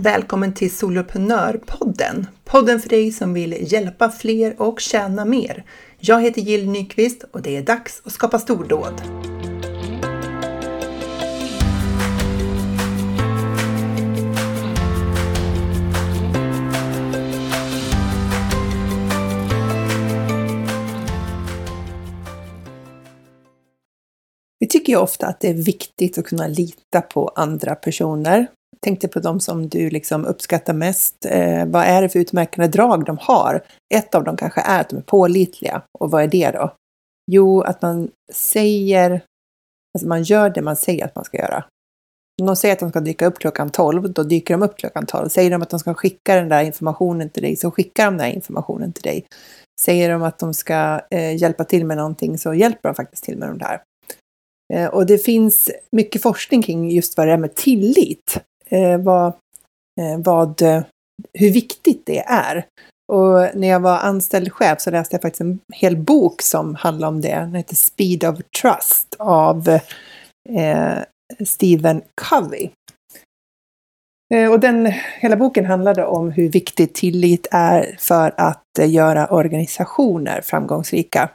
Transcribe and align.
Välkommen 0.00 0.54
till 0.54 0.76
Soloprenörpodden! 0.76 2.26
Podden 2.44 2.80
för 2.80 2.88
dig 2.88 3.12
som 3.12 3.34
vill 3.34 3.72
hjälpa 3.72 4.10
fler 4.10 4.62
och 4.62 4.80
tjäna 4.80 5.24
mer. 5.24 5.64
Jag 5.98 6.22
heter 6.22 6.40
Jill 6.40 6.70
Nyqvist 6.70 7.24
och 7.32 7.42
det 7.42 7.56
är 7.56 7.62
dags 7.62 8.02
att 8.04 8.12
skapa 8.12 8.38
stordåd. 8.38 9.02
Vi 24.58 24.66
tycker 24.68 24.92
ju 24.92 24.98
ofta 24.98 25.26
att 25.26 25.40
det 25.40 25.48
är 25.48 25.54
viktigt 25.54 26.18
att 26.18 26.26
kunna 26.26 26.46
lita 26.46 27.00
på 27.00 27.28
andra 27.28 27.74
personer. 27.74 28.46
Tänkte 28.80 29.08
på 29.08 29.20
de 29.20 29.40
som 29.40 29.68
du 29.68 29.90
liksom 29.90 30.24
uppskattar 30.24 30.74
mest. 30.74 31.26
Eh, 31.26 31.66
vad 31.66 31.82
är 31.82 32.02
det 32.02 32.08
för 32.08 32.18
utmärkande 32.18 32.68
drag 32.68 33.04
de 33.04 33.18
har? 33.20 33.64
Ett 33.94 34.14
av 34.14 34.24
dem 34.24 34.36
kanske 34.36 34.60
är 34.60 34.80
att 34.80 34.88
de 34.88 34.96
är 34.96 35.02
pålitliga. 35.02 35.82
Och 35.98 36.10
vad 36.10 36.22
är 36.22 36.28
det 36.28 36.50
då? 36.50 36.72
Jo, 37.30 37.62
att 37.62 37.82
man 37.82 38.10
säger, 38.32 39.10
alltså 39.94 40.08
man 40.08 40.22
gör 40.22 40.50
det 40.50 40.62
man 40.62 40.76
säger 40.76 41.04
att 41.04 41.14
man 41.14 41.24
ska 41.24 41.38
göra. 41.38 41.64
Om 42.40 42.46
de 42.46 42.56
säger 42.56 42.72
att 42.72 42.80
de 42.80 42.90
ska 42.90 43.00
dyka 43.00 43.26
upp 43.26 43.38
klockan 43.38 43.70
12, 43.70 44.12
då 44.12 44.22
dyker 44.22 44.54
de 44.54 44.62
upp 44.62 44.76
klockan 44.76 45.06
12. 45.06 45.28
Säger 45.28 45.50
de 45.50 45.62
att 45.62 45.70
de 45.70 45.80
ska 45.80 45.94
skicka 45.94 46.34
den 46.34 46.48
där 46.48 46.62
informationen 46.62 47.30
till 47.30 47.42
dig, 47.42 47.56
så 47.56 47.70
skickar 47.70 48.04
de 48.04 48.16
den 48.16 48.26
där 48.26 48.34
informationen 48.34 48.92
till 48.92 49.02
dig. 49.02 49.26
Säger 49.80 50.10
de 50.10 50.22
att 50.22 50.38
de 50.38 50.54
ska 50.54 51.00
eh, 51.10 51.36
hjälpa 51.36 51.64
till 51.64 51.86
med 51.86 51.96
någonting, 51.96 52.38
så 52.38 52.54
hjälper 52.54 52.88
de 52.88 52.94
faktiskt 52.94 53.24
till 53.24 53.38
med 53.38 53.48
de 53.48 53.58
där. 53.58 53.82
Eh, 54.74 54.86
och 54.86 55.06
det 55.06 55.18
finns 55.18 55.70
mycket 55.92 56.22
forskning 56.22 56.62
kring 56.62 56.90
just 56.90 57.16
vad 57.16 57.26
det 57.26 57.32
är 57.32 57.38
med 57.38 57.54
tillit. 57.54 58.40
Eh, 58.68 58.98
vad, 58.98 59.26
eh, 60.00 60.18
vad, 60.18 60.62
eh, 60.62 60.82
hur 61.32 61.52
viktigt 61.52 62.06
det 62.06 62.24
är. 62.26 62.66
Och 63.12 63.56
när 63.56 63.68
jag 63.68 63.80
var 63.80 63.98
anställd 63.98 64.52
chef 64.52 64.80
så 64.80 64.90
läste 64.90 65.14
jag 65.14 65.22
faktiskt 65.22 65.40
en 65.40 65.58
hel 65.72 65.96
bok 65.96 66.42
som 66.42 66.74
handlar 66.74 67.08
om 67.08 67.20
det. 67.20 67.34
Den 67.34 67.54
heter 67.54 67.76
Speed 67.76 68.24
of 68.24 68.38
Trust 68.62 69.16
av 69.18 69.68
eh, 70.48 70.98
Stephen 71.44 72.02
Covey. 72.14 72.70
Eh, 74.34 74.52
och 74.52 74.60
den, 74.60 74.92
hela 75.20 75.36
boken 75.36 75.66
handlade 75.66 76.06
om 76.06 76.30
hur 76.30 76.48
viktigt 76.48 76.94
tillit 76.94 77.46
är 77.50 77.96
för 77.98 78.34
att 78.36 78.78
eh, 78.78 78.90
göra 78.90 79.26
organisationer 79.26 80.40
framgångsrika. 80.40 81.30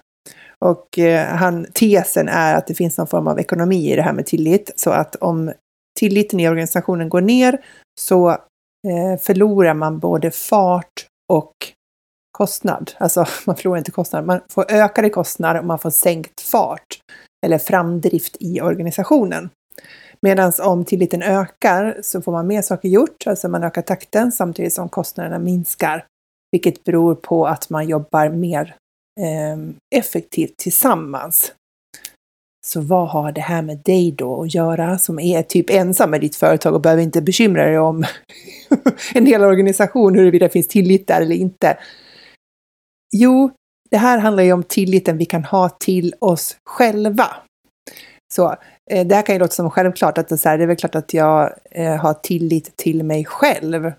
Och 0.59 0.99
eh, 0.99 1.25
han, 1.25 1.65
tesen 1.73 2.27
är 2.27 2.55
att 2.55 2.67
det 2.67 2.73
finns 2.73 2.97
någon 2.97 3.07
form 3.07 3.27
av 3.27 3.39
ekonomi 3.39 3.91
i 3.91 3.95
det 3.95 4.01
här 4.01 4.13
med 4.13 4.25
tillit. 4.25 4.71
Så 4.75 4.89
att 4.89 5.15
om 5.15 5.53
tilliten 5.99 6.39
i 6.39 6.49
organisationen 6.49 7.09
går 7.09 7.21
ner 7.21 7.65
så 7.99 8.29
eh, 8.29 9.19
förlorar 9.21 9.73
man 9.73 9.99
både 9.99 10.31
fart 10.31 11.07
och 11.33 11.53
kostnad. 12.37 12.91
Alltså 12.97 13.25
man 13.45 13.55
förlorar 13.55 13.77
inte 13.77 13.91
kostnad, 13.91 14.25
man 14.25 14.41
får 14.49 14.71
ökade 14.71 15.09
kostnader 15.09 15.59
och 15.59 15.65
man 15.65 15.79
får 15.79 15.89
sänkt 15.89 16.41
fart 16.41 16.99
eller 17.45 17.57
framdrift 17.57 18.37
i 18.39 18.61
organisationen. 18.61 19.49
Medan 20.21 20.53
om 20.61 20.85
tilliten 20.85 21.21
ökar 21.21 21.97
så 22.03 22.21
får 22.21 22.31
man 22.31 22.47
mer 22.47 22.61
saker 22.61 22.89
gjort, 22.89 23.27
alltså 23.27 23.49
man 23.49 23.63
ökar 23.63 23.81
takten 23.81 24.31
samtidigt 24.31 24.73
som 24.73 24.89
kostnaderna 24.89 25.39
minskar. 25.39 26.05
Vilket 26.51 26.83
beror 26.83 27.15
på 27.15 27.47
att 27.47 27.69
man 27.69 27.87
jobbar 27.87 28.29
mer 28.29 28.75
eh, 29.19 29.57
effektivt 29.99 30.57
tillsammans. 30.57 31.53
Så 32.67 32.81
vad 32.81 33.09
har 33.09 33.31
det 33.31 33.41
här 33.41 33.61
med 33.61 33.77
dig 33.77 34.11
då 34.11 34.41
att 34.41 34.53
göra 34.53 34.97
som 34.97 35.19
är 35.19 35.43
typ 35.43 35.69
ensam 35.69 36.11
med 36.11 36.21
ditt 36.21 36.35
företag 36.35 36.73
och 36.73 36.81
behöver 36.81 37.03
inte 37.03 37.21
bekymra 37.21 37.65
dig 37.65 37.79
om 37.79 38.03
en 39.13 39.25
hel 39.25 39.43
organisation, 39.43 40.15
huruvida 40.15 40.45
det 40.45 40.53
finns 40.53 40.67
tillit 40.67 41.07
där 41.07 41.21
eller 41.21 41.35
inte? 41.35 41.77
Jo, 43.15 43.51
det 43.91 43.97
här 43.97 44.17
handlar 44.17 44.43
ju 44.43 44.53
om 44.53 44.63
tilliten 44.63 45.17
vi 45.17 45.25
kan 45.25 45.43
ha 45.43 45.69
till 45.69 46.13
oss 46.19 46.57
själva. 46.69 47.27
Så 48.33 48.55
eh, 48.91 49.07
det 49.07 49.15
här 49.15 49.21
kan 49.21 49.35
ju 49.35 49.39
låta 49.39 49.53
som 49.53 49.71
självklart, 49.71 50.17
att 50.17 50.27
det 50.27 50.35
är, 50.35 50.37
så 50.37 50.49
här, 50.49 50.57
det 50.57 50.63
är 50.63 50.67
väl 50.67 50.75
klart 50.75 50.95
att 50.95 51.13
jag 51.13 51.53
eh, 51.71 51.95
har 51.95 52.13
tillit 52.13 52.77
till 52.77 53.03
mig 53.03 53.25
själv. 53.25 53.91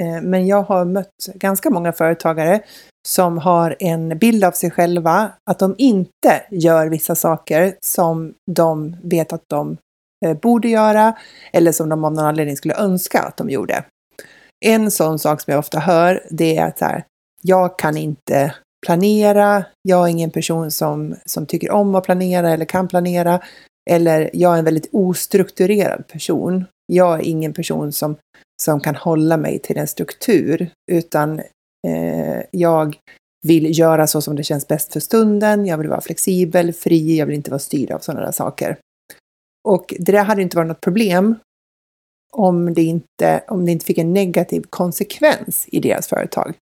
Eh, 0.00 0.22
men 0.22 0.46
jag 0.46 0.62
har 0.62 0.84
mött 0.84 1.28
ganska 1.34 1.70
många 1.70 1.92
företagare 1.92 2.60
som 3.08 3.38
har 3.38 3.76
en 3.78 4.18
bild 4.18 4.44
av 4.44 4.52
sig 4.52 4.70
själva, 4.70 5.32
att 5.50 5.58
de 5.58 5.74
inte 5.78 6.42
gör 6.50 6.86
vissa 6.88 7.14
saker 7.14 7.74
som 7.80 8.34
de 8.50 8.96
vet 9.02 9.32
att 9.32 9.44
de 9.48 9.76
eh, 10.26 10.36
borde 10.36 10.68
göra 10.68 11.14
eller 11.52 11.72
som 11.72 11.88
de 11.88 12.04
av 12.04 12.12
någon 12.12 12.24
anledning 12.24 12.56
skulle 12.56 12.74
önska 12.74 13.20
att 13.20 13.36
de 13.36 13.50
gjorde. 13.50 13.84
En 14.64 14.90
sån 14.90 15.18
sak 15.18 15.40
som 15.40 15.50
jag 15.50 15.58
ofta 15.58 15.78
hör, 15.78 16.22
det 16.30 16.56
är 16.56 16.66
att 16.66 16.78
så 16.78 16.84
här, 16.84 17.04
jag 17.42 17.78
kan 17.78 17.96
inte 17.96 18.54
planera, 18.86 19.64
jag 19.82 20.04
är 20.04 20.10
ingen 20.10 20.30
person 20.30 20.70
som, 20.70 21.14
som 21.26 21.46
tycker 21.46 21.70
om 21.70 21.94
att 21.94 22.04
planera 22.04 22.50
eller 22.50 22.64
kan 22.64 22.88
planera, 22.88 23.40
eller 23.90 24.30
jag 24.32 24.54
är 24.54 24.58
en 24.58 24.64
väldigt 24.64 24.88
ostrukturerad 24.92 26.08
person. 26.08 26.64
Jag 26.86 27.20
är 27.20 27.24
ingen 27.24 27.52
person 27.52 27.92
som, 27.92 28.16
som 28.62 28.80
kan 28.80 28.94
hålla 28.94 29.36
mig 29.36 29.58
till 29.58 29.78
en 29.78 29.88
struktur, 29.88 30.70
utan 30.92 31.40
Eh, 31.84 32.42
jag 32.50 32.96
vill 33.46 33.78
göra 33.78 34.06
så 34.06 34.20
som 34.20 34.36
det 34.36 34.44
känns 34.44 34.68
bäst 34.68 34.92
för 34.92 35.00
stunden. 35.00 35.66
Jag 35.66 35.78
vill 35.78 35.88
vara 35.88 36.00
flexibel, 36.00 36.72
fri, 36.72 37.18
jag 37.18 37.26
vill 37.26 37.34
inte 37.34 37.50
vara 37.50 37.58
styrd 37.58 37.90
av 37.90 37.98
sådana 37.98 38.24
där 38.24 38.32
saker. 38.32 38.78
Och 39.68 39.94
det 39.98 40.12
där 40.12 40.24
hade 40.24 40.42
inte 40.42 40.56
varit 40.56 40.68
något 40.68 40.80
problem 40.80 41.34
om 42.36 42.74
det 42.74 42.82
inte, 42.82 43.44
om 43.48 43.66
det 43.66 43.72
inte 43.72 43.86
fick 43.86 43.98
en 43.98 44.12
negativ 44.12 44.64
konsekvens 44.70 45.66
i 45.68 45.80
deras 45.80 46.08
företag. 46.08 46.54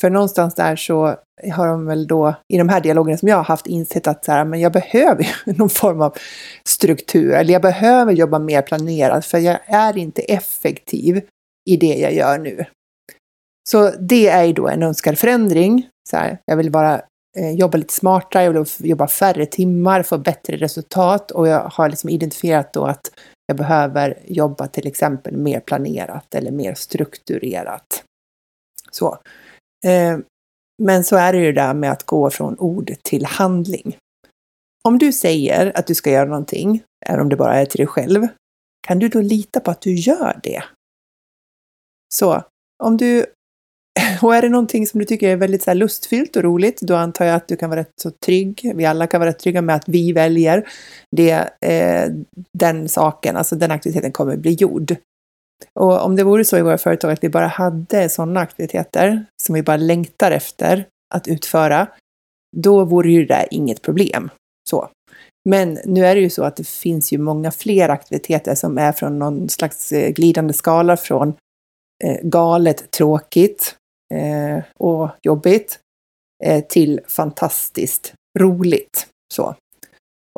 För 0.00 0.10
någonstans 0.10 0.54
där 0.54 0.76
så 0.76 1.16
har 1.52 1.66
de 1.66 1.86
väl 1.86 2.06
då 2.06 2.34
i 2.52 2.58
de 2.58 2.68
här 2.68 2.80
dialogerna 2.80 3.18
som 3.18 3.28
jag 3.28 3.36
har 3.36 3.44
haft 3.44 3.66
insett 3.66 4.06
att 4.06 4.24
så 4.24 4.32
här, 4.32 4.44
men 4.44 4.60
jag 4.60 4.72
behöver 4.72 5.36
någon 5.58 5.70
form 5.70 6.00
av 6.00 6.16
struktur 6.64 7.32
eller 7.32 7.52
jag 7.52 7.62
behöver 7.62 8.12
jobba 8.12 8.38
mer 8.38 8.62
planerat 8.62 9.26
för 9.26 9.38
jag 9.38 9.58
är 9.66 9.98
inte 9.98 10.22
effektiv 10.22 11.20
i 11.70 11.76
det 11.76 11.94
jag 11.94 12.14
gör 12.14 12.38
nu. 12.38 12.64
Så 13.70 13.90
det 14.00 14.28
är 14.28 14.44
ju 14.44 14.52
då 14.52 14.68
en 14.68 14.82
önskad 14.82 15.18
förändring. 15.18 15.88
Så 16.10 16.16
här, 16.16 16.38
jag 16.44 16.56
vill 16.56 16.70
bara 16.70 17.02
eh, 17.38 17.50
jobba 17.50 17.78
lite 17.78 17.94
smartare, 17.94 18.44
jag 18.44 18.52
vill 18.52 18.64
jobba 18.78 19.08
färre 19.08 19.46
timmar, 19.46 20.02
få 20.02 20.18
bättre 20.18 20.56
resultat 20.56 21.30
och 21.30 21.48
jag 21.48 21.60
har 21.60 21.88
liksom 21.88 22.10
identifierat 22.10 22.72
då 22.72 22.84
att 22.84 23.10
jag 23.46 23.56
behöver 23.56 24.18
jobba 24.26 24.66
till 24.66 24.86
exempel 24.86 25.36
mer 25.36 25.60
planerat 25.60 26.34
eller 26.34 26.50
mer 26.50 26.74
strukturerat. 26.74 28.02
Så. 28.90 29.18
Eh, 29.84 30.18
men 30.82 31.04
så 31.04 31.16
är 31.16 31.32
det 31.32 31.38
ju 31.38 31.52
där 31.52 31.74
med 31.74 31.92
att 31.92 32.02
gå 32.02 32.30
från 32.30 32.58
ord 32.58 32.92
till 33.02 33.26
handling. 33.26 33.96
Om 34.84 34.98
du 34.98 35.12
säger 35.12 35.72
att 35.78 35.86
du 35.86 35.94
ska 35.94 36.10
göra 36.10 36.28
någonting, 36.28 36.82
även 37.06 37.20
om 37.20 37.28
det 37.28 37.36
bara 37.36 37.54
är 37.54 37.66
till 37.66 37.78
dig 37.78 37.86
själv, 37.86 38.26
kan 38.86 38.98
du 38.98 39.08
då 39.08 39.20
lita 39.20 39.60
på 39.60 39.70
att 39.70 39.80
du 39.80 39.94
gör 39.94 40.40
det? 40.42 40.62
Så 42.14 42.42
om 42.82 42.96
du 42.96 43.26
och 44.22 44.34
är 44.34 44.42
det 44.42 44.48
någonting 44.48 44.86
som 44.86 45.00
du 45.00 45.06
tycker 45.06 45.28
är 45.28 45.36
väldigt 45.36 45.62
så 45.62 45.74
lustfyllt 45.74 46.36
och 46.36 46.42
roligt, 46.42 46.80
då 46.80 46.94
antar 46.94 47.24
jag 47.24 47.36
att 47.36 47.48
du 47.48 47.56
kan 47.56 47.70
vara 47.70 47.80
rätt 47.80 47.92
så 48.02 48.10
trygg. 48.10 48.72
Vi 48.74 48.84
alla 48.84 49.06
kan 49.06 49.20
vara 49.20 49.30
rätt 49.30 49.38
trygga 49.38 49.62
med 49.62 49.76
att 49.76 49.88
vi 49.88 50.12
väljer 50.12 50.68
det, 51.16 51.50
eh, 51.60 52.12
den 52.52 52.88
saken, 52.88 53.36
alltså 53.36 53.56
den 53.56 53.70
aktiviteten 53.70 54.12
kommer 54.12 54.36
bli 54.36 54.52
gjord. 54.52 54.96
Och 55.74 56.04
om 56.04 56.16
det 56.16 56.24
vore 56.24 56.44
så 56.44 56.58
i 56.58 56.62
våra 56.62 56.78
företag 56.78 57.12
att 57.12 57.24
vi 57.24 57.28
bara 57.28 57.46
hade 57.46 58.08
sådana 58.08 58.40
aktiviteter 58.40 59.26
som 59.42 59.54
vi 59.54 59.62
bara 59.62 59.76
längtar 59.76 60.30
efter 60.30 60.86
att 61.14 61.28
utföra, 61.28 61.88
då 62.56 62.84
vore 62.84 63.10
ju 63.10 63.26
det 63.26 63.46
inget 63.50 63.82
problem. 63.82 64.30
Så. 64.68 64.88
Men 65.48 65.78
nu 65.84 66.06
är 66.06 66.14
det 66.14 66.20
ju 66.20 66.30
så 66.30 66.44
att 66.44 66.56
det 66.56 66.68
finns 66.68 67.12
ju 67.12 67.18
många 67.18 67.50
fler 67.50 67.88
aktiviteter 67.88 68.54
som 68.54 68.78
är 68.78 68.92
från 68.92 69.18
någon 69.18 69.48
slags 69.48 69.92
eh, 69.92 70.10
glidande 70.10 70.52
skala 70.52 70.96
från 70.96 71.34
eh, 72.04 72.18
galet 72.22 72.90
tråkigt 72.90 73.76
eh, 74.14 74.64
och 74.78 75.10
jobbigt 75.22 75.78
eh, 76.44 76.64
till 76.64 77.00
fantastiskt 77.08 78.14
roligt. 78.38 79.06
Så. 79.34 79.54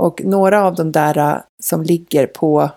Och 0.01 0.25
några 0.25 0.65
av 0.65 0.75
de 0.75 0.93
där 0.93 1.19
eh, 1.19 1.41
som 1.63 1.83
ligger 1.83 2.27
på 2.27 2.71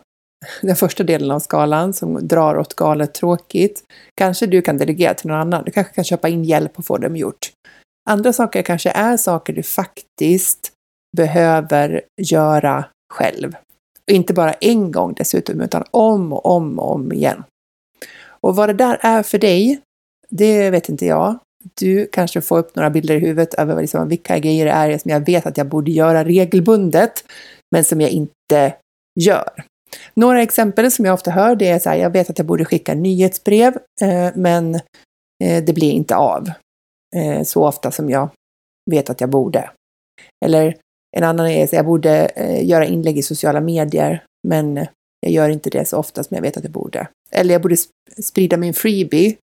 den 0.61 0.75
första 0.75 1.03
delen 1.03 1.31
av 1.31 1.39
skalan 1.39 1.93
som 1.93 2.27
drar 2.27 2.57
åt 2.57 2.73
galet 2.73 3.13
tråkigt, 3.13 3.83
kanske 4.15 4.47
du 4.47 4.61
kan 4.61 4.77
delegera 4.77 5.13
till 5.13 5.27
någon 5.27 5.39
annan. 5.39 5.63
Du 5.65 5.71
kanske 5.71 5.93
kan 5.93 6.03
köpa 6.03 6.29
in 6.29 6.43
hjälp 6.43 6.77
och 6.77 6.85
få 6.85 6.97
dem 6.97 7.15
gjort. 7.15 7.51
Andra 8.09 8.33
saker 8.33 8.61
kanske 8.61 8.89
är 8.89 9.17
saker 9.17 9.53
du 9.53 9.63
faktiskt 9.63 10.71
behöver 11.17 12.01
göra 12.21 12.85
själv. 13.13 13.55
Och 14.07 14.13
inte 14.13 14.33
bara 14.33 14.53
en 14.53 14.91
gång 14.91 15.13
dessutom, 15.13 15.61
utan 15.61 15.83
om 15.91 16.33
och 16.33 16.45
om 16.45 16.79
och 16.79 16.91
om 16.91 17.11
igen. 17.11 17.43
Och 18.23 18.55
vad 18.55 18.69
det 18.69 18.73
där 18.73 18.97
är 19.01 19.23
för 19.23 19.38
dig, 19.38 19.81
det 20.29 20.69
vet 20.69 20.89
inte 20.89 21.05
jag. 21.05 21.39
Du 21.79 22.05
kanske 22.11 22.41
får 22.41 22.57
upp 22.57 22.75
några 22.75 22.89
bilder 22.89 23.15
i 23.15 23.19
huvudet 23.19 23.53
över 23.53 23.81
liksom 23.81 24.07
vilka 24.07 24.39
grejer 24.39 24.65
det 24.65 24.71
är 24.71 24.97
som 24.97 25.11
jag 25.11 25.25
vet 25.25 25.45
att 25.45 25.57
jag 25.57 25.67
borde 25.67 25.91
göra 25.91 26.23
regelbundet, 26.23 27.23
men 27.71 27.83
som 27.83 28.01
jag 28.01 28.09
inte 28.09 28.73
gör. 29.19 29.65
Några 30.13 30.41
exempel 30.41 30.91
som 30.91 31.05
jag 31.05 31.13
ofta 31.13 31.31
hör 31.31 31.55
det 31.55 31.67
är 31.67 31.79
så 31.79 31.89
här, 31.89 31.97
jag 31.97 32.09
vet 32.09 32.29
att 32.29 32.38
jag 32.38 32.47
borde 32.47 32.65
skicka 32.65 32.93
nyhetsbrev, 32.93 33.77
eh, 34.01 34.29
men 34.35 34.75
eh, 35.43 35.63
det 35.63 35.73
blir 35.73 35.91
inte 35.91 36.15
av 36.15 36.51
eh, 37.15 37.43
så 37.43 37.67
ofta 37.67 37.91
som 37.91 38.09
jag 38.09 38.29
vet 38.91 39.09
att 39.09 39.21
jag 39.21 39.29
borde. 39.29 39.69
Eller 40.45 40.77
en 41.17 41.23
annan 41.23 41.47
är 41.47 41.63
att 41.63 41.73
jag 41.73 41.85
borde 41.85 42.25
eh, 42.25 42.65
göra 42.65 42.85
inlägg 42.85 43.17
i 43.17 43.23
sociala 43.23 43.61
medier, 43.61 44.23
men 44.47 44.88
jag 45.19 45.31
gör 45.31 45.49
inte 45.49 45.69
det 45.69 45.85
så 45.85 45.97
ofta 45.97 46.23
som 46.23 46.35
jag 46.35 46.41
vet 46.41 46.57
att 46.57 46.63
jag 46.63 46.73
borde. 46.73 47.07
Eller 47.31 47.53
jag 47.53 47.61
borde 47.61 47.75
sprida 48.23 48.57
min 48.57 48.73
freebie, 48.73 49.38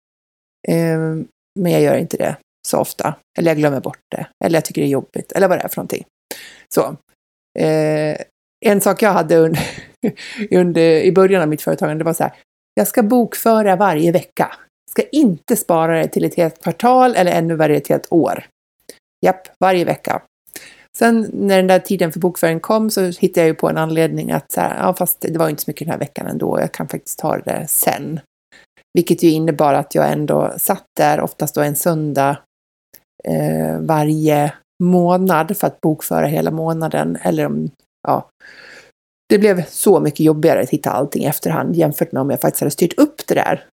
eh, 0.67 0.99
men 1.59 1.71
jag 1.71 1.81
gör 1.81 1.97
inte 1.97 2.17
det 2.17 2.37
så 2.67 2.79
ofta. 2.79 3.15
Eller 3.37 3.51
jag 3.51 3.57
glömmer 3.57 3.79
bort 3.79 4.01
det. 4.11 4.27
Eller 4.45 4.57
jag 4.57 4.65
tycker 4.65 4.81
det 4.81 4.87
är 4.87 4.89
jobbigt. 4.89 5.31
Eller 5.31 5.47
vad 5.47 5.57
det 5.57 5.61
är 5.61 5.67
för 5.67 5.77
någonting. 5.77 6.05
Så. 6.75 6.97
Eh, 7.59 8.17
en 8.65 8.81
sak 8.81 9.01
jag 9.01 9.13
hade 9.13 9.37
under, 9.37 9.61
under, 10.51 10.81
i 10.81 11.11
början 11.11 11.41
av 11.41 11.47
mitt 11.47 11.61
företagande, 11.61 12.03
var 12.03 12.13
så 12.13 12.23
här. 12.23 12.33
Jag 12.73 12.87
ska 12.87 13.03
bokföra 13.03 13.75
varje 13.75 14.11
vecka. 14.11 14.55
Ska 14.91 15.01
inte 15.11 15.55
spara 15.55 15.97
det 15.99 16.07
till 16.07 16.25
ett 16.25 16.35
helt 16.35 16.63
kvartal 16.63 17.15
eller 17.15 17.31
ännu 17.31 17.55
värre 17.55 17.75
ett 17.75 17.87
helt 17.87 18.07
år. 18.09 18.45
Japp, 19.25 19.47
varje 19.59 19.85
vecka. 19.85 20.21
Sen 20.97 21.29
när 21.33 21.57
den 21.57 21.67
där 21.67 21.79
tiden 21.79 22.11
för 22.11 22.19
bokföring 22.19 22.59
kom 22.59 22.89
så 22.89 23.01
hittade 23.01 23.41
jag 23.41 23.47
ju 23.47 23.53
på 23.53 23.69
en 23.69 23.77
anledning 23.77 24.31
att 24.31 24.51
så 24.51 24.61
här, 24.61 24.77
ja 24.77 24.93
fast 24.93 25.21
det 25.21 25.37
var 25.37 25.49
inte 25.49 25.63
så 25.63 25.69
mycket 25.69 25.87
den 25.87 25.91
här 25.91 25.99
veckan 25.99 26.27
ändå, 26.27 26.59
jag 26.59 26.71
kan 26.71 26.87
faktiskt 26.87 27.19
ta 27.19 27.37
det 27.37 27.65
sen. 27.69 28.19
Vilket 28.93 29.23
ju 29.23 29.29
innebar 29.29 29.73
att 29.73 29.95
jag 29.95 30.11
ändå 30.11 30.53
satt 30.57 30.85
där, 30.97 31.21
oftast 31.21 31.55
då 31.55 31.61
en 31.61 31.75
söndag, 31.75 32.37
eh, 33.23 33.79
varje 33.79 34.53
månad 34.83 35.57
för 35.57 35.67
att 35.67 35.81
bokföra 35.81 36.27
hela 36.27 36.51
månaden. 36.51 37.17
Eller 37.21 37.45
om, 37.45 37.69
ja, 38.07 38.29
det 39.29 39.39
blev 39.39 39.65
så 39.65 39.99
mycket 39.99 40.19
jobbigare 40.19 40.61
att 40.61 40.69
hitta 40.69 40.91
allting 40.91 41.23
i 41.23 41.25
efterhand 41.25 41.75
jämfört 41.75 42.11
med 42.11 42.21
om 42.21 42.29
jag 42.29 42.41
faktiskt 42.41 42.61
hade 42.61 42.71
styrt 42.71 42.99
upp 42.99 43.27
det 43.27 43.35
där 43.35 43.65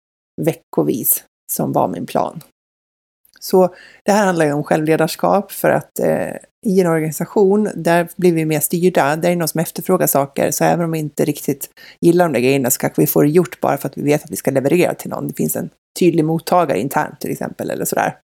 veckovis 0.42 1.24
som 1.52 1.72
var 1.72 1.88
min 1.88 2.06
plan. 2.06 2.42
Så 3.40 3.76
det 4.06 4.12
här 4.12 4.26
handlar 4.26 4.46
ju 4.46 4.54
om 4.54 4.64
självledarskap 4.64 5.52
för 5.52 5.70
att 5.70 6.00
eh, 6.00 6.36
i 6.66 6.82
en 6.82 6.88
organisation, 6.88 7.70
där 7.76 8.10
blir 8.16 8.34
vi 8.34 8.46
mer 8.46 8.60
styrda. 8.60 9.16
Där 9.16 9.30
är 9.30 9.34
det 9.34 9.40
någon 9.40 9.48
som 9.48 9.62
efterfrågar 9.62 10.08
saker, 10.08 10.52
så 10.52 10.64
även 10.64 10.86
om 10.86 10.92
vi 10.92 11.00
inte 11.00 11.26
riktigt 11.26 11.70
gillar 12.02 12.26
de 12.26 12.34
där 12.34 12.40
grejerna 12.40 12.70
så 12.70 12.80
kanske 12.80 13.02
vi 13.02 13.08
får 13.08 13.24
det 13.24 13.30
gjort 13.30 13.62
bara 13.62 13.78
för 13.78 13.88
att 13.88 13.98
vi 13.98 14.02
vet 14.02 14.24
att 14.24 14.32
vi 14.32 14.36
ska 14.36 14.52
leverera 14.52 14.94
till 14.94 15.10
någon. 15.10 15.28
Det 15.28 15.34
finns 15.34 15.56
en 15.56 15.70
tydlig 16.00 16.26
mottagare 16.26 16.80
internt 16.80 17.20
till 17.20 17.32
exempel, 17.32 17.70
eller 17.70 17.86
sådär. 17.86 18.18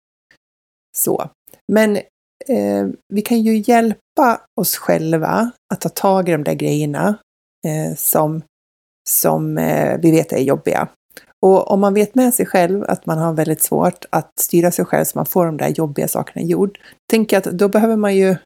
Så. 0.97 1.31
Men 1.73 1.99
eh, 2.49 2.87
vi 3.09 3.23
kan 3.23 3.41
ju 3.41 3.63
hjälpa 3.67 4.41
oss 4.61 4.77
själva 4.77 5.51
att 5.75 5.81
ta 5.81 5.89
tag 5.89 6.29
i 6.29 6.33
de 6.33 6.45
där 6.45 6.55
grejerna 6.55 7.19
eh, 7.67 7.97
som, 7.97 8.43
som 9.09 9.59
eh, 9.59 9.99
vi 10.03 10.11
vet 10.11 10.33
är 10.33 10.39
jobbiga. 10.39 10.89
Och 11.43 11.71
om 11.71 11.81
man 11.81 11.95
vet 11.95 12.15
med 12.15 12.35
sig 12.35 12.47
själv 12.47 12.85
att 12.85 13.07
man 13.07 13.19
har 13.19 13.33
väldigt 13.33 13.63
svårt 13.63 14.05
att 14.11 14.33
styra 14.41 14.71
sig 14.71 14.85
själv 14.85 15.05
så 15.05 15.19
man 15.19 15.27
får 15.27 15.47
de 15.47 15.57
där 15.57 15.69
jobbiga 15.69 16.09
sakerna 16.09 16.47
gjord, 16.47 16.79
tänker 17.11 17.37
jag 17.37 17.49
att 17.49 17.59
då 17.59 17.69
behöver 17.69 17.97
man 17.97 18.17
ju 18.17 18.37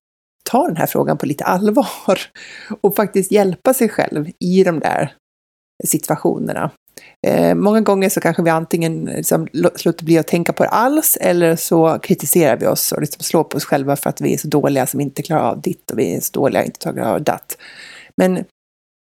ta 0.50 0.66
den 0.66 0.76
här 0.76 0.86
frågan 0.86 1.18
på 1.18 1.26
lite 1.26 1.44
allvar 1.44 1.86
och 2.80 2.96
faktiskt 2.96 3.32
hjälpa 3.32 3.74
sig 3.74 3.88
själv 3.88 4.30
i 4.38 4.64
de 4.64 4.80
där 4.80 5.14
situationerna. 5.84 6.70
Eh, 7.26 7.54
många 7.54 7.80
gånger 7.80 8.08
så 8.08 8.20
kanske 8.20 8.42
vi 8.42 8.50
antingen 8.50 9.04
liksom 9.04 9.48
slutar 9.76 10.04
bli 10.04 10.18
att 10.18 10.26
tänka 10.26 10.52
på 10.52 10.62
det 10.62 10.68
alls 10.68 11.18
eller 11.20 11.56
så 11.56 11.98
kritiserar 11.98 12.56
vi 12.56 12.66
oss 12.66 12.92
och 12.92 13.00
liksom 13.00 13.22
slår 13.22 13.44
på 13.44 13.56
oss 13.56 13.64
själva 13.64 13.96
för 13.96 14.10
att 14.10 14.20
vi 14.20 14.34
är 14.34 14.38
så 14.38 14.48
dåliga 14.48 14.86
som 14.86 15.00
inte 15.00 15.22
klarar 15.22 15.50
av 15.50 15.60
ditt 15.60 15.90
och 15.90 15.98
vi 15.98 16.16
är 16.16 16.20
så 16.20 16.32
dåliga 16.32 16.60
och 16.60 16.66
inte 16.66 16.80
klarar 16.80 17.14
av 17.14 17.22
datt. 17.22 17.56
Men 18.16 18.44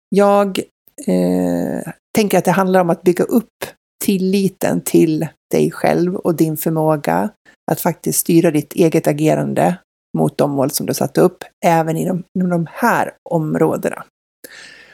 jag 0.08 0.58
eh, 1.06 1.92
tänker 2.14 2.38
att 2.38 2.44
det 2.44 2.50
handlar 2.50 2.80
om 2.80 2.90
att 2.90 3.02
bygga 3.02 3.24
upp 3.24 3.64
tilliten 4.04 4.80
till 4.80 5.28
dig 5.50 5.70
själv 5.70 6.16
och 6.16 6.34
din 6.34 6.56
förmåga 6.56 7.30
att 7.70 7.80
faktiskt 7.80 8.18
styra 8.18 8.50
ditt 8.50 8.72
eget 8.72 9.06
agerande 9.06 9.76
mot 10.18 10.38
de 10.38 10.50
mål 10.50 10.70
som 10.70 10.86
du 10.86 10.94
satt 10.94 11.18
upp, 11.18 11.44
även 11.64 11.96
inom, 11.96 12.22
inom 12.38 12.50
de 12.50 12.66
här 12.72 13.12
områdena. 13.30 14.04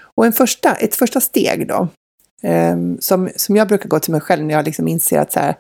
Och 0.01 0.27
en 0.27 0.33
första, 0.33 0.75
ett 0.75 0.95
första 0.95 1.21
steg 1.21 1.69
då, 1.69 1.89
Ehm, 2.43 3.01
som, 3.01 3.31
som 3.37 3.57
jag 3.57 3.69
brukar 3.69 3.89
gå 3.89 4.01
till 4.01 4.13
mig 4.13 4.21
själv 4.21 4.45
när 4.45 4.55
jag 4.55 4.65
liksom 4.65 4.89
inser 4.89 5.19
att 5.19 5.33
så 5.33 5.41
här, 5.41 5.57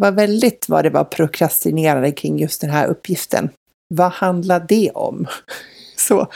vad 0.00 0.14
väldigt 0.14 0.68
vad 0.68 0.84
det 0.84 0.90
var 0.90 1.04
prokrastinerande 1.04 2.12
kring 2.12 2.38
just 2.38 2.60
den 2.60 2.70
här 2.70 2.86
uppgiften. 2.86 3.50
Vad 3.94 4.12
handlar 4.12 4.66
det 4.68 4.90
om? 4.90 5.26
Så 5.96 6.26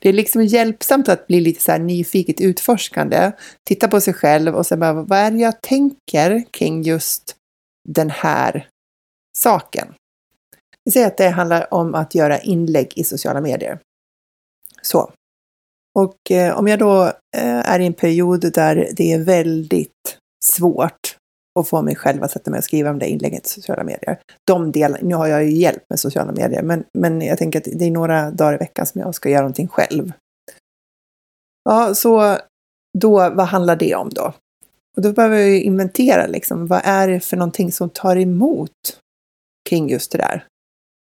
det 0.00 0.08
är 0.08 0.12
liksom 0.12 0.44
hjälpsamt 0.44 1.08
att 1.08 1.26
bli 1.26 1.40
lite 1.40 1.62
så 1.62 1.72
här 1.72 1.78
nyfiket 1.78 2.40
utforskande, 2.40 3.32
titta 3.68 3.88
på 3.88 4.00
sig 4.00 4.14
själv 4.14 4.54
och 4.54 4.66
sen 4.66 4.80
bara, 4.80 4.92
vad 4.92 5.18
är 5.18 5.30
det 5.30 5.38
jag 5.38 5.60
tänker 5.60 6.44
kring 6.50 6.82
just 6.82 7.36
den 7.88 8.10
här 8.10 8.68
saken? 9.38 9.94
Vi 10.84 10.92
säger 10.92 11.06
att 11.06 11.16
det 11.16 11.28
handlar 11.28 11.74
om 11.74 11.94
att 11.94 12.14
göra 12.14 12.38
inlägg 12.38 12.92
i 12.96 13.04
sociala 13.04 13.40
medier. 13.40 13.78
Så. 14.82 15.12
Och 15.98 16.30
eh, 16.30 16.58
om 16.58 16.68
jag 16.68 16.78
då 16.78 17.04
eh, 17.36 17.70
är 17.70 17.80
i 17.80 17.86
en 17.86 17.94
period 17.94 18.52
där 18.52 18.88
det 18.96 19.12
är 19.12 19.18
väldigt 19.18 20.18
svårt 20.44 21.16
att 21.60 21.68
få 21.68 21.82
mig 21.82 21.96
själv 21.96 22.22
att 22.22 22.30
sätta 22.30 22.50
mig 22.50 22.58
och 22.58 22.64
skriva 22.64 22.90
om 22.90 22.98
det 22.98 23.08
inlägget 23.08 23.46
i 23.46 23.48
sociala 23.48 23.84
medier. 23.84 24.18
De 24.46 24.72
delarna, 24.72 24.98
nu 25.02 25.14
har 25.14 25.26
jag 25.26 25.44
ju 25.44 25.52
hjälp 25.52 25.82
med 25.90 26.00
sociala 26.00 26.32
medier, 26.32 26.62
men, 26.62 26.84
men 26.98 27.20
jag 27.20 27.38
tänker 27.38 27.58
att 27.58 27.68
det 27.72 27.84
är 27.84 27.90
några 27.90 28.30
dagar 28.30 28.54
i 28.54 28.56
veckan 28.56 28.86
som 28.86 29.00
jag 29.00 29.14
ska 29.14 29.28
göra 29.28 29.40
någonting 29.40 29.68
själv. 29.68 30.12
Ja, 31.64 31.94
så 31.94 32.38
då, 32.98 33.10
vad 33.30 33.46
handlar 33.46 33.76
det 33.76 33.94
om 33.94 34.08
då? 34.08 34.32
Och 34.96 35.02
då 35.02 35.12
behöver 35.12 35.36
jag 35.36 35.48
ju 35.48 35.62
inventera 35.62 36.26
liksom, 36.26 36.66
vad 36.66 36.80
är 36.84 37.08
det 37.08 37.20
för 37.20 37.36
någonting 37.36 37.72
som 37.72 37.90
tar 37.90 38.16
emot 38.16 38.98
kring 39.68 39.88
just 39.88 40.12
det 40.12 40.18
där? 40.18 40.46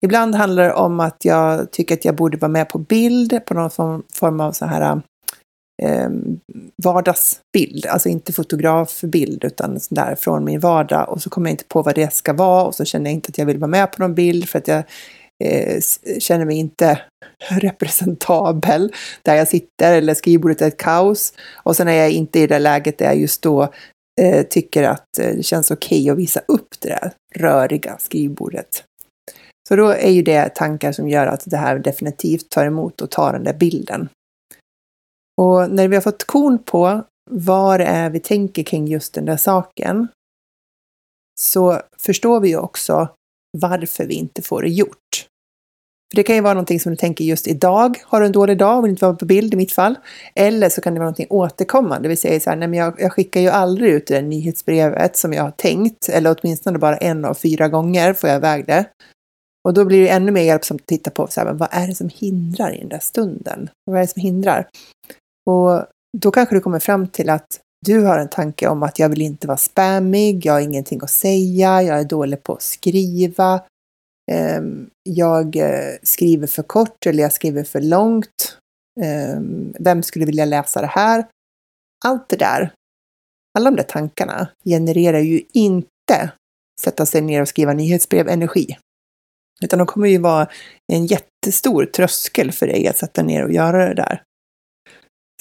Ibland 0.04 0.34
handlar 0.34 0.64
det 0.64 0.72
om 0.72 1.00
att 1.00 1.24
jag 1.24 1.70
tycker 1.70 1.94
att 1.94 2.04
jag 2.04 2.16
borde 2.16 2.36
vara 2.36 2.52
med 2.52 2.68
på 2.68 2.78
bild 2.78 3.44
på 3.46 3.54
någon 3.54 3.70
form 4.12 4.40
av 4.40 4.52
så 4.52 4.66
här 4.66 5.00
eh, 5.82 6.08
vardagsbild, 6.84 7.86
alltså 7.86 8.08
inte 8.08 8.32
fotografbild 8.32 9.44
utan 9.44 9.80
sån 9.80 9.94
där 9.94 10.14
från 10.14 10.44
min 10.44 10.60
vardag 10.60 11.08
och 11.08 11.22
så 11.22 11.30
kommer 11.30 11.50
jag 11.50 11.52
inte 11.52 11.64
på 11.64 11.82
vad 11.82 11.94
det 11.94 12.14
ska 12.14 12.32
vara 12.32 12.64
och 12.64 12.74
så 12.74 12.84
känner 12.84 13.10
jag 13.10 13.14
inte 13.14 13.28
att 13.30 13.38
jag 13.38 13.46
vill 13.46 13.58
vara 13.58 13.70
med 13.70 13.92
på 13.92 14.02
någon 14.02 14.14
bild 14.14 14.48
för 14.48 14.58
att 14.58 14.68
jag 14.68 14.82
eh, 15.44 15.80
känner 16.18 16.44
mig 16.44 16.56
inte 16.56 17.00
representabel 17.50 18.92
där 19.22 19.34
jag 19.34 19.48
sitter 19.48 19.94
eller 19.94 20.14
skrivbordet 20.14 20.62
är 20.62 20.68
ett 20.68 20.76
kaos. 20.76 21.32
Och 21.52 21.76
sen 21.76 21.88
är 21.88 21.94
jag 21.94 22.10
inte 22.10 22.40
i 22.40 22.46
det 22.46 22.58
läget 22.58 22.98
där 22.98 23.06
jag 23.06 23.16
just 23.16 23.42
då 23.42 23.72
eh, 24.20 24.42
tycker 24.42 24.82
att 24.82 25.18
eh, 25.20 25.36
det 25.36 25.42
känns 25.42 25.70
okej 25.70 26.02
okay 26.02 26.10
att 26.10 26.18
visa 26.18 26.40
upp 26.48 26.80
det 26.80 26.88
där 26.88 27.12
röriga 27.34 27.96
skrivbordet. 27.98 28.84
Så 29.68 29.76
då 29.76 29.88
är 29.88 30.10
ju 30.10 30.22
det 30.22 30.54
tankar 30.54 30.92
som 30.92 31.08
gör 31.08 31.26
att 31.26 31.42
det 31.46 31.56
här 31.56 31.78
definitivt 31.78 32.50
tar 32.50 32.66
emot 32.66 33.00
och 33.00 33.10
tar 33.10 33.32
den 33.32 33.44
där 33.44 33.54
bilden. 33.54 34.08
Och 35.40 35.70
när 35.70 35.88
vi 35.88 35.96
har 35.96 36.02
fått 36.02 36.24
korn 36.24 36.58
på 36.58 37.04
vad 37.30 37.80
det 37.80 37.86
är 37.86 38.10
vi 38.10 38.20
tänker 38.20 38.62
kring 38.62 38.86
just 38.86 39.14
den 39.14 39.24
där 39.24 39.36
saken 39.36 40.08
så 41.40 41.80
förstår 42.00 42.40
vi 42.40 42.48
ju 42.48 42.56
också 42.56 43.08
varför 43.58 44.04
vi 44.04 44.14
inte 44.14 44.42
får 44.42 44.62
det 44.62 44.68
gjort. 44.68 45.26
För 46.10 46.16
det 46.16 46.22
kan 46.22 46.36
ju 46.36 46.42
vara 46.42 46.54
någonting 46.54 46.80
som 46.80 46.92
du 46.92 46.96
tänker 46.96 47.24
just 47.24 47.48
idag, 47.48 48.02
har 48.04 48.20
du 48.20 48.26
en 48.26 48.32
dålig 48.32 48.58
dag, 48.58 48.82
vill 48.82 48.90
inte 48.90 49.04
vara 49.04 49.16
på 49.16 49.24
bild 49.24 49.54
i 49.54 49.56
mitt 49.56 49.72
fall. 49.72 49.94
Eller 50.34 50.68
så 50.68 50.80
kan 50.80 50.94
det 50.94 51.00
vara 51.00 51.06
någonting 51.06 51.26
återkommande, 51.30 52.02
det 52.02 52.08
vill 52.08 52.18
säga 52.18 52.40
så 52.40 52.50
här, 52.50 52.56
nej 52.56 52.68
men 52.68 52.78
jag, 52.78 53.00
jag 53.00 53.12
skickar 53.12 53.40
ju 53.40 53.48
aldrig 53.48 53.90
ut 53.90 54.06
det 54.06 54.22
nyhetsbrevet 54.22 55.16
som 55.16 55.32
jag 55.32 55.42
har 55.42 55.50
tänkt, 55.50 56.08
eller 56.08 56.36
åtminstone 56.38 56.78
bara 56.78 56.96
en 56.96 57.24
av 57.24 57.34
fyra 57.34 57.68
gånger 57.68 58.12
får 58.12 58.30
jag 58.30 58.36
iväg 58.36 58.66
det. 58.66 58.84
Och 59.64 59.74
då 59.74 59.84
blir 59.84 60.02
det 60.02 60.08
ännu 60.08 60.32
mer 60.32 60.42
hjälpsamt 60.42 60.80
att 60.80 60.86
titta 60.86 61.10
på 61.10 61.26
så 61.26 61.40
här, 61.40 61.52
vad 61.52 61.68
är 61.72 61.86
det 61.86 61.94
som 61.94 62.08
hindrar 62.08 62.74
i 62.74 62.78
den 62.78 62.88
där 62.88 62.98
stunden? 62.98 63.70
Vad 63.84 63.96
är 63.96 64.00
det 64.00 64.06
som 64.06 64.22
hindrar? 64.22 64.68
Och 65.46 65.86
då 66.18 66.30
kanske 66.30 66.54
du 66.54 66.60
kommer 66.60 66.78
fram 66.78 67.08
till 67.08 67.30
att 67.30 67.60
du 67.86 68.00
har 68.00 68.18
en 68.18 68.28
tanke 68.28 68.68
om 68.68 68.82
att 68.82 68.98
jag 68.98 69.08
vill 69.08 69.22
inte 69.22 69.46
vara 69.46 69.56
spammig, 69.56 70.46
jag 70.46 70.52
har 70.52 70.60
ingenting 70.60 71.00
att 71.02 71.10
säga, 71.10 71.82
jag 71.82 72.00
är 72.00 72.04
dålig 72.04 72.42
på 72.42 72.52
att 72.52 72.62
skriva, 72.62 73.62
ehm, 74.32 74.90
jag 75.02 75.56
eh, 75.56 75.94
skriver 76.02 76.46
för 76.46 76.62
kort 76.62 77.06
eller 77.06 77.22
jag 77.22 77.32
skriver 77.32 77.64
för 77.64 77.80
långt. 77.80 78.58
Ehm, 79.00 79.74
vem 79.78 80.02
skulle 80.02 80.24
vilja 80.24 80.44
läsa 80.44 80.80
det 80.80 80.86
här? 80.86 81.26
Allt 82.04 82.28
det 82.28 82.36
där, 82.36 82.72
alla 83.58 83.70
de 83.70 83.76
där 83.76 83.84
tankarna 83.84 84.48
genererar 84.64 85.20
ju 85.20 85.42
inte 85.52 86.32
sätta 86.80 87.06
sig 87.06 87.20
ner 87.20 87.42
och 87.42 87.48
skriva 87.48 87.72
nyhetsbrev 87.72 88.28
energi. 88.28 88.76
Utan 89.62 89.78
de 89.78 89.86
kommer 89.86 90.08
ju 90.08 90.18
vara 90.18 90.48
en 90.92 91.06
jättestor 91.06 91.84
tröskel 91.84 92.52
för 92.52 92.66
dig 92.66 92.88
att 92.88 92.98
sätta 92.98 93.22
ner 93.22 93.44
och 93.44 93.52
göra 93.52 93.88
det 93.88 93.94
där. 93.94 94.22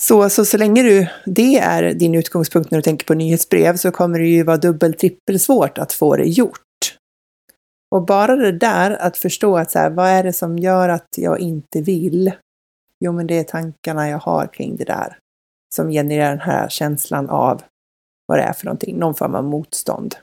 Så, 0.01 0.29
så, 0.29 0.45
så 0.45 0.57
länge 0.57 0.83
du, 0.83 1.07
det 1.25 1.57
är 1.57 1.93
din 1.93 2.15
utgångspunkt 2.15 2.71
när 2.71 2.77
du 2.77 2.81
tänker 2.81 3.05
på 3.05 3.13
nyhetsbrev 3.13 3.77
så 3.77 3.91
kommer 3.91 4.19
det 4.19 4.27
ju 4.27 4.43
vara 4.43 4.57
dubbelt, 4.57 4.99
trippel 4.99 5.39
svårt 5.39 5.77
att 5.77 5.93
få 5.93 6.15
det 6.15 6.25
gjort. 6.25 6.59
Och 7.91 8.05
bara 8.05 8.35
det 8.35 8.51
där 8.51 8.91
att 8.91 9.17
förstå 9.17 9.57
att 9.57 9.71
så 9.71 9.79
här, 9.79 9.89
vad 9.89 10.07
är 10.07 10.23
det 10.23 10.33
som 10.33 10.59
gör 10.59 10.89
att 10.89 11.07
jag 11.17 11.39
inte 11.39 11.81
vill? 11.81 12.31
Jo, 12.99 13.11
men 13.11 13.27
det 13.27 13.39
är 13.39 13.43
tankarna 13.43 14.09
jag 14.09 14.17
har 14.17 14.47
kring 14.53 14.75
det 14.75 14.83
där 14.83 15.17
som 15.75 15.89
genererar 15.89 16.29
den 16.29 16.39
här 16.39 16.69
känslan 16.69 17.29
av 17.29 17.61
vad 18.27 18.37
det 18.37 18.43
är 18.43 18.53
för 18.53 18.65
någonting, 18.65 18.97
någon 18.97 19.15
form 19.15 19.35
av 19.35 19.43
motstånd. 19.43 20.15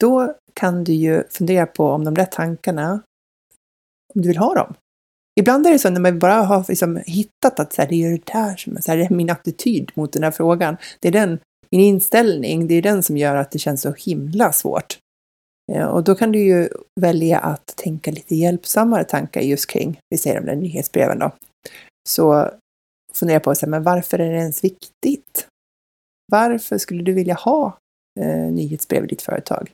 Då 0.00 0.34
kan 0.54 0.84
du 0.84 0.92
ju 0.92 1.22
fundera 1.30 1.66
på 1.66 1.86
om 1.86 2.04
de 2.04 2.14
där 2.14 2.24
tankarna, 2.24 3.02
om 4.14 4.22
du 4.22 4.28
vill 4.28 4.38
ha 4.38 4.54
dem. 4.54 4.74
Ibland 5.40 5.66
är 5.66 5.72
det 5.72 5.78
så 5.78 5.90
när 5.90 6.00
man 6.00 6.18
bara 6.18 6.34
har 6.34 6.64
liksom 6.68 7.02
hittat 7.06 7.60
att 7.60 7.72
så 7.72 7.82
här, 7.82 7.88
det 7.88 8.04
är 8.04 8.10
det 8.10 8.32
där 8.32 8.56
som 8.56 8.76
är, 8.76 8.80
så 8.80 8.90
här, 8.90 8.98
det 8.98 9.04
är 9.04 9.14
min 9.14 9.30
attityd 9.30 9.90
mot 9.94 10.12
den 10.12 10.22
här 10.22 10.30
frågan. 10.30 10.76
Det 11.00 11.08
är 11.08 11.12
den, 11.12 11.38
min 11.70 11.80
inställning, 11.80 12.66
det 12.66 12.74
är 12.74 12.82
den 12.82 13.02
som 13.02 13.16
gör 13.16 13.36
att 13.36 13.50
det 13.50 13.58
känns 13.58 13.80
så 13.80 13.92
himla 13.92 14.52
svårt. 14.52 14.98
Eh, 15.72 15.86
och 15.86 16.04
då 16.04 16.14
kan 16.14 16.32
du 16.32 16.38
ju 16.38 16.68
välja 17.00 17.38
att 17.38 17.66
tänka 17.76 18.10
lite 18.10 18.34
hjälpsammare 18.34 19.04
tankar 19.04 19.40
just 19.40 19.66
kring, 19.66 19.98
vi 20.10 20.18
säger 20.18 20.40
de 20.40 20.46
där 20.46 20.56
nyhetsbreven 20.56 21.18
då. 21.18 21.32
Så 22.08 22.50
fundera 23.14 23.40
på, 23.40 23.54
så 23.54 23.66
här, 23.66 23.70
men 23.70 23.82
varför 23.82 24.18
är 24.18 24.32
det 24.32 24.38
ens 24.38 24.64
viktigt? 24.64 25.46
Varför 26.32 26.78
skulle 26.78 27.02
du 27.02 27.12
vilja 27.12 27.34
ha 27.34 27.78
eh, 28.20 28.52
nyhetsbrev 28.52 29.04
i 29.04 29.06
ditt 29.06 29.22
företag? 29.22 29.70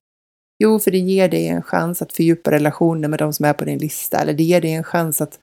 Jo, 0.59 0.79
för 0.79 0.91
det 0.91 0.99
ger 0.99 1.29
dig 1.29 1.47
en 1.47 1.63
chans 1.63 2.03
att 2.03 2.13
fördjupa 2.13 2.51
relationen 2.51 3.11
med 3.11 3.19
de 3.19 3.33
som 3.33 3.45
är 3.45 3.53
på 3.53 3.65
din 3.65 3.79
lista, 3.79 4.19
eller 4.19 4.35
det 4.35 4.43
ger 4.43 4.61
dig 4.61 4.73
en 4.73 4.85
chans 4.85 5.21
att, 5.21 5.41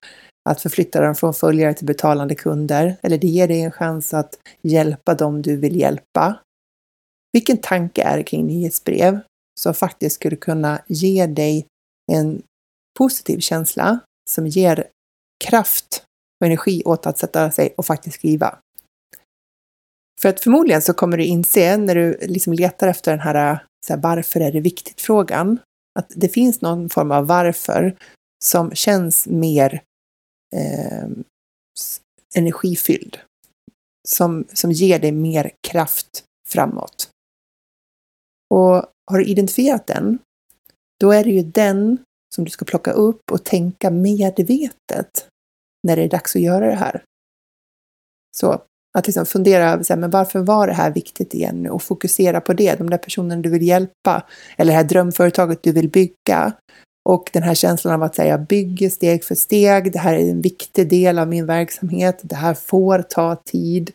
att 0.50 0.62
förflytta 0.62 1.02
dem 1.02 1.16
från 1.16 1.34
följare 1.34 1.74
till 1.74 1.86
betalande 1.86 2.36
kunder, 2.36 2.96
eller 3.02 3.18
det 3.18 3.28
ger 3.28 3.48
dig 3.48 3.62
en 3.62 3.72
chans 3.72 4.14
att 4.14 4.40
hjälpa 4.62 5.14
dem 5.14 5.42
du 5.42 5.56
vill 5.56 5.76
hjälpa. 5.76 6.40
Vilken 7.34 7.58
tanke 7.58 8.04
är 8.04 8.18
det 8.18 8.24
kring 8.24 8.48
nyhetsbrev 8.48 9.20
som 9.60 9.74
faktiskt 9.74 10.16
skulle 10.16 10.36
kunna 10.36 10.82
ge 10.88 11.26
dig 11.26 11.68
en 12.12 12.42
positiv 12.98 13.40
känsla 13.40 14.00
som 14.30 14.48
ger 14.48 14.88
kraft 15.44 16.04
och 16.42 16.46
energi 16.46 16.82
åt 16.86 17.06
att 17.06 17.18
sätta 17.18 17.52
sig 17.52 17.74
och 17.78 17.86
faktiskt 17.86 18.16
skriva. 18.16 18.58
För 20.22 20.30
att 20.30 20.40
förmodligen 20.40 20.82
så 20.82 20.94
kommer 20.94 21.18
du 21.18 21.24
inse 21.24 21.78
när 21.78 21.96
du 21.96 22.18
liksom 22.22 22.54
letar 22.54 22.88
efter 22.88 23.12
den 23.12 23.20
här, 23.20 23.66
så 23.86 23.94
här 23.94 24.02
varför 24.02 24.40
är 24.40 24.52
det 24.52 24.60
viktigt-frågan, 24.60 25.60
att 26.00 26.12
det 26.16 26.30
finns 26.30 26.62
någon 26.62 26.90
form 26.90 27.12
av 27.12 27.28
varför 27.28 27.98
som 28.44 28.72
känns 28.72 29.28
mer 29.28 29.82
eh, 30.56 31.08
energifylld. 32.36 33.18
Som, 34.08 34.48
som 34.54 34.72
ger 34.72 35.00
dig 35.00 35.12
mer 35.12 35.52
kraft 35.68 36.24
framåt. 36.48 37.10
Och 38.50 38.86
har 39.12 39.18
du 39.18 39.26
identifierat 39.26 39.88
den, 39.88 40.20
då 41.00 41.12
är 41.12 41.24
det 41.24 41.30
ju 41.30 41.44
den 41.44 41.98
som 42.36 42.46
du 42.46 42.52
ska 42.52 42.66
plocka 42.66 42.92
upp 42.92 43.32
och 43.32 43.44
tänka 43.44 43.92
medvetet 43.92 45.28
när 45.88 45.96
det 45.96 46.04
är 46.04 46.10
dags 46.10 46.36
att 46.36 46.42
göra 46.42 46.68
det 46.68 46.76
här. 46.76 47.04
Så 48.38 48.64
att 48.96 49.08
liksom 49.08 49.26
fundera 49.26 49.72
över 49.72 49.84
så 49.84 49.94
här, 49.94 50.00
men 50.00 50.10
varför 50.10 50.40
var 50.40 50.68
det 50.68 50.74
här 50.74 50.92
viktigt 50.92 51.34
igen 51.34 51.70
och 51.70 51.84
fokusera 51.84 52.42
på 52.42 52.54
det, 52.54 52.76
de 52.76 52.90
där 52.90 52.98
personerna 52.98 53.42
du 53.42 53.50
vill 53.50 53.68
hjälpa 53.68 54.24
eller 54.58 54.72
det 54.72 54.78
här 54.78 54.84
drömföretaget 54.84 55.64
du 55.64 55.72
vill 55.72 55.90
bygga. 55.90 56.54
Och 57.10 57.30
den 57.34 57.44
här 57.44 57.56
känslan 57.56 57.94
av 57.94 58.04
att 58.04 58.16
säga 58.16 58.30
jag 58.30 58.48
bygger 58.48 58.90
steg 58.90 59.24
för 59.24 59.36
steg, 59.36 59.92
det 59.92 60.00
här 60.00 60.14
är 60.14 60.30
en 60.30 60.42
viktig 60.42 60.90
del 60.90 61.20
av 61.20 61.28
min 61.28 61.46
verksamhet, 61.46 62.20
det 62.24 62.36
här 62.36 62.54
får 62.54 63.02
ta 63.02 63.36
tid, 63.36 63.92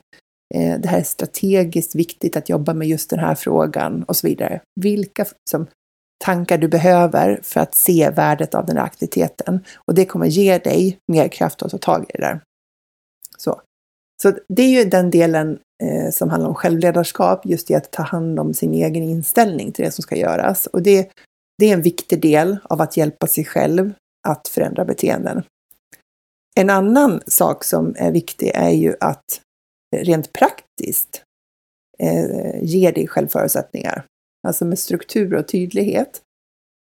eh, 0.54 0.80
det 0.80 0.88
här 0.88 0.98
är 0.98 1.02
strategiskt 1.02 1.94
viktigt 1.94 2.36
att 2.36 2.48
jobba 2.48 2.74
med 2.74 2.88
just 2.88 3.10
den 3.10 3.18
här 3.18 3.34
frågan 3.34 4.02
och 4.02 4.16
så 4.16 4.26
vidare. 4.26 4.60
Vilka 4.80 5.24
som, 5.50 5.66
tankar 6.24 6.58
du 6.58 6.68
behöver 6.68 7.40
för 7.42 7.60
att 7.60 7.74
se 7.74 8.10
värdet 8.10 8.54
av 8.54 8.66
den 8.66 8.76
här 8.76 8.84
aktiviteten. 8.84 9.64
Och 9.76 9.94
det 9.94 10.04
kommer 10.04 10.26
ge 10.26 10.58
dig 10.58 10.98
mer 11.12 11.28
kraft 11.28 11.62
att 11.62 11.70
ta 11.70 11.78
tag 11.78 12.04
i 12.08 12.12
det 12.12 12.22
där. 12.22 12.40
Så, 13.38 13.60
så 14.22 14.32
det 14.48 14.62
är 14.62 14.68
ju 14.68 14.84
den 14.84 15.10
delen 15.10 15.58
eh, 15.82 16.10
som 16.10 16.30
handlar 16.30 16.48
om 16.48 16.54
självledarskap, 16.54 17.46
just 17.46 17.70
i 17.70 17.74
att 17.74 17.90
ta 17.90 18.02
hand 18.02 18.40
om 18.40 18.54
sin 18.54 18.74
egen 18.74 19.02
inställning 19.02 19.72
till 19.72 19.84
det 19.84 19.90
som 19.90 20.02
ska 20.02 20.16
göras. 20.16 20.66
Och 20.66 20.82
det, 20.82 21.10
det 21.58 21.66
är 21.66 21.72
en 21.72 21.82
viktig 21.82 22.22
del 22.22 22.58
av 22.64 22.80
att 22.80 22.96
hjälpa 22.96 23.26
sig 23.26 23.44
själv 23.44 23.92
att 24.28 24.48
förändra 24.48 24.84
beteenden. 24.84 25.42
En 26.56 26.70
annan 26.70 27.20
sak 27.26 27.64
som 27.64 27.94
är 27.98 28.12
viktig 28.12 28.50
är 28.54 28.70
ju 28.70 28.94
att 29.00 29.40
rent 29.96 30.32
praktiskt 30.32 31.22
eh, 31.98 32.62
ge 32.62 32.90
dig 32.90 33.08
självförutsättningar 33.08 34.04
alltså 34.48 34.64
med 34.64 34.78
struktur 34.78 35.34
och 35.34 35.48
tydlighet. 35.48 36.22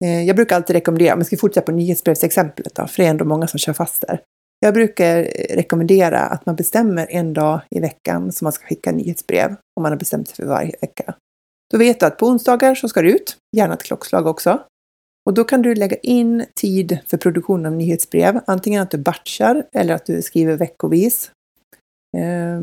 Eh, 0.05 0.23
jag 0.23 0.37
brukar 0.37 0.57
alltid 0.57 0.75
rekommendera, 0.75 1.13
om 1.13 1.19
vi 1.19 1.25
ska 1.25 1.37
fortsätta 1.37 1.67
på 1.67 1.73
nyhetsbrevsexemplet 1.73 2.75
då, 2.75 2.87
för 2.87 3.03
det 3.03 3.07
är 3.07 3.11
ändå 3.11 3.25
många 3.25 3.47
som 3.47 3.59
kör 3.59 3.73
fast 3.73 4.01
där. 4.01 4.21
Jag 4.59 4.75
brukar 4.75 5.23
rekommendera 5.51 6.21
att 6.21 6.47
man 6.47 6.57
bestämmer 6.57 7.07
en 7.11 7.33
dag 7.33 7.61
i 7.71 7.81
veckan 7.81 8.33
som 8.33 8.45
man 8.45 8.53
ska 8.53 8.67
skicka 8.67 8.93
nyhetsbrev, 8.93 9.51
om 9.51 9.83
man 9.83 9.93
har 9.93 9.99
bestämt 9.99 10.29
sig 10.29 10.37
för 10.37 10.47
varje 10.47 10.77
vecka. 10.81 11.15
Då 11.73 11.79
vet 11.79 12.01
du 12.01 12.07
att 12.07 12.19
på 12.19 12.27
onsdagar 12.27 12.75
så 12.75 12.89
ska 12.89 13.03
det 13.03 13.11
ut, 13.11 13.37
gärna 13.57 13.75
ett 13.75 13.83
klockslag 13.83 14.27
också. 14.27 14.63
Och 15.27 15.35
då 15.35 15.45
kan 15.45 15.63
du 15.63 15.75
lägga 15.75 15.97
in 15.97 16.45
tid 16.61 16.99
för 17.07 17.17
produktion 17.17 17.67
av 17.67 17.73
nyhetsbrev, 17.73 18.41
antingen 18.47 18.83
att 18.83 18.91
du 18.91 18.99
batchar 18.99 19.67
eller 19.73 19.95
att 19.95 20.07
du 20.07 20.23
skriver 20.23 20.57
veckovis 20.57 21.31
eh, 22.17 22.61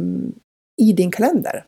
i 0.82 0.94
din 0.94 1.12
kalender. 1.12 1.66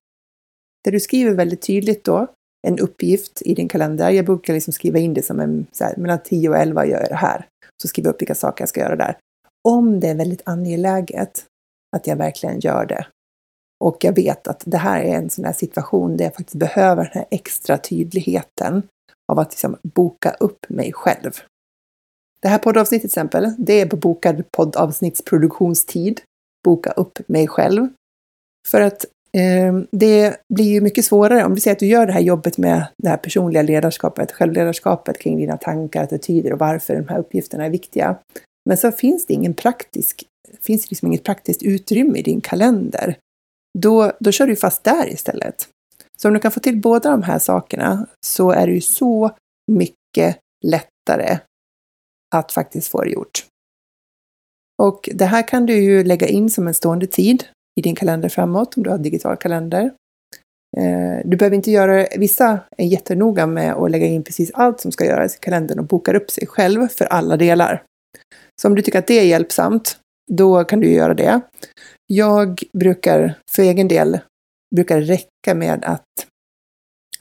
Där 0.84 0.92
du 0.92 1.00
skriver 1.00 1.34
väldigt 1.34 1.62
tydligt 1.62 2.04
då 2.04 2.28
en 2.68 2.80
uppgift 2.80 3.42
i 3.42 3.54
din 3.54 3.68
kalender. 3.68 4.10
Jag 4.10 4.26
brukar 4.26 4.54
liksom 4.54 4.74
skriva 4.74 5.00
in 5.00 5.14
det 5.14 5.22
som 5.22 5.40
en, 5.40 5.66
så 5.72 5.84
här, 5.84 5.98
mellan 5.98 6.20
10 6.24 6.50
och 6.50 6.58
11 6.58 6.86
gör 6.86 7.00
jag 7.00 7.10
det 7.10 7.16
här. 7.16 7.48
Så 7.82 7.88
skriver 7.88 8.08
jag 8.08 8.14
upp 8.14 8.22
vilka 8.22 8.36
saker 8.36 8.62
jag 8.62 8.70
ska 8.70 8.82
göra 8.82 8.96
där. 8.96 9.18
Om 9.68 10.00
det 10.00 10.08
är 10.08 10.16
väldigt 10.16 10.42
angeläget 10.46 11.46
att 11.96 12.08
jag 12.08 12.16
verkligen 12.16 12.60
gör 12.60 12.86
det 12.86 13.08
och 13.84 13.98
jag 14.04 14.16
vet 14.16 14.48
att 14.48 14.64
det 14.66 14.78
här 14.78 15.02
är 15.02 15.16
en 15.16 15.30
sån 15.30 15.46
här 15.46 15.54
situation 15.54 16.18
där 16.18 16.26
jag 16.26 16.36
faktiskt 16.36 16.56
behöver 16.56 17.04
den 17.04 17.14
här 17.14 17.26
extra 17.32 17.78
tydligheten 17.78 18.84
av 19.32 19.40
att 19.40 19.52
liksom 19.52 19.78
boka 19.84 20.32
upp 20.40 20.70
mig 20.70 20.94
själv. 20.94 21.32
Det 22.42 22.48
här 22.48 22.58
poddavsnittet 22.58 23.02
till 23.02 23.08
exempel, 23.08 23.54
det 23.58 23.82
är 23.82 23.86
på 23.86 23.96
bokad 23.96 24.52
poddavsnittsproduktionstid. 24.52 26.22
Boka 26.66 26.92
upp 26.92 27.20
mig 27.28 27.48
själv. 27.48 27.88
För 28.68 28.82
att 28.82 29.06
eh, 29.38 29.80
det 29.92 30.38
blir 30.54 30.72
ju 30.72 30.82
mycket 30.82 31.06
svårare 31.06 31.46
om 31.46 31.56
vi 31.56 31.62
säger 31.62 31.76
att 31.76 31.80
du 31.80 31.88
gör 31.88 32.06
det 32.06 32.14
här 32.14 32.22
jobbet 32.22 32.58
med 32.58 32.86
det 32.98 33.10
här 33.10 33.18
personliga 33.18 33.62
ledarskapet, 33.62 34.32
självledarskapet 34.32 35.20
kring 35.20 35.38
dina 35.38 35.58
tankar, 35.58 36.04
attityder 36.04 36.54
och 36.54 36.60
varför 36.60 36.96
de 36.96 37.08
här 37.08 37.20
uppgifterna 37.20 37.66
är 37.66 37.70
viktiga. 37.70 38.18
Men 38.66 38.78
så 38.78 38.92
finns 38.92 39.26
det 39.26 39.34
ingen 39.34 39.54
praktisk, 39.54 40.24
finns 40.62 40.82
det 40.84 40.92
liksom 40.92 41.08
inget 41.08 41.24
praktiskt 41.24 41.64
utrymme 41.64 42.20
i 42.20 42.22
din 42.22 42.42
kalender. 42.42 43.18
Då, 43.80 44.12
då 44.20 44.32
kör 44.32 44.48
du 44.48 44.56
fast 44.56 44.84
där 44.84 45.10
istället. 45.10 45.68
Så 46.18 46.28
om 46.28 46.34
du 46.34 46.40
kan 46.40 46.52
få 46.52 46.60
till 46.60 46.82
båda 46.82 47.12
de 47.12 47.24
här 47.24 47.40
sakerna 47.40 48.08
så 48.26 48.52
är 48.52 48.68
det 48.68 48.74
ju 48.74 48.82
så 48.82 49.32
mycket 49.72 50.38
lättare 50.66 51.40
att 52.36 52.52
faktiskt 52.52 52.88
få 52.88 53.04
det 53.04 53.10
gjort. 53.10 53.46
Och 54.82 55.10
det 55.14 55.26
här 55.26 55.48
kan 55.48 55.66
du 55.66 55.74
ju 55.74 56.04
lägga 56.04 56.28
in 56.28 56.50
som 56.50 56.68
en 56.68 56.74
stående 56.74 57.08
tid 57.08 57.44
i 57.80 57.82
din 57.82 57.96
kalender 57.96 58.30
framåt 58.30 58.78
om 58.78 58.84
du 58.84 58.90
har 58.90 58.98
digital 58.98 59.38
kalender. 59.38 59.92
Eh, 60.78 61.20
du 61.26 61.38
behöver 61.38 61.56
inte 61.56 61.72
göra, 61.72 62.08
vissa 62.18 62.60
är 62.78 62.86
jättenoga 62.86 63.48
med 63.48 63.74
att 63.74 63.92
lägga 63.92 64.06
in 64.06 64.24
precis 64.24 64.52
allt 64.54 64.80
som 64.80 64.92
ska 64.92 65.06
göras 65.06 65.36
i 65.36 65.40
kalendern 65.40 65.80
och 65.80 65.86
bokar 65.86 66.14
upp 66.14 66.32
sig 66.32 66.48
själv 66.48 66.88
för 66.88 67.06
alla 67.06 67.38
delar. 67.38 67.84
Så 68.62 68.68
om 68.68 68.76
du 68.76 68.82
tycker 68.82 69.00
att 69.00 69.08
det 69.08 69.20
är 69.20 69.26
hjälpsamt, 69.26 69.98
då 70.32 70.64
kan 70.64 70.80
du 70.80 70.92
göra 70.92 71.14
det. 71.14 71.42
Jag 72.08 72.64
brukar 72.74 73.38
för 73.52 73.64
egen 73.64 73.88
del 73.88 74.20
brukar 74.76 75.02
räcka 75.02 75.56
med 75.56 75.86
att 75.86 76.28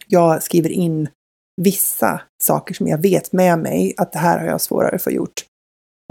jag 0.07 0.43
skriver 0.43 0.71
in 0.71 1.09
vissa 1.63 2.21
saker 2.43 2.75
som 2.75 2.87
jag 2.87 2.99
vet 2.99 3.33
med 3.33 3.59
mig 3.59 3.95
att 3.97 4.13
det 4.13 4.19
här 4.19 4.39
har 4.39 4.47
jag 4.47 4.61
svårare 4.61 4.99
för 4.99 5.11
gjort. 5.11 5.45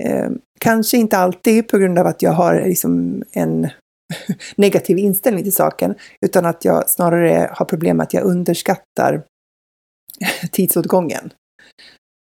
Eh, 0.04 0.30
kanske 0.60 0.98
inte 0.98 1.18
alltid 1.18 1.68
på 1.68 1.78
grund 1.78 2.00
av 2.00 2.08
att 2.08 2.22
jag 2.22 2.32
har 2.32 2.64
liksom 2.66 3.24
en 3.32 3.70
negativ 4.56 4.98
inställning 4.98 5.44
till 5.44 5.54
saken, 5.54 5.96
utan 6.26 6.46
att 6.46 6.66
jag 6.66 6.90
snarare 6.90 7.50
har 7.54 7.66
problem 7.66 7.98
med 7.98 8.04
att 8.04 8.14
jag 8.14 8.24
underskattar 8.24 9.24
tidsåtgången. 10.52 11.34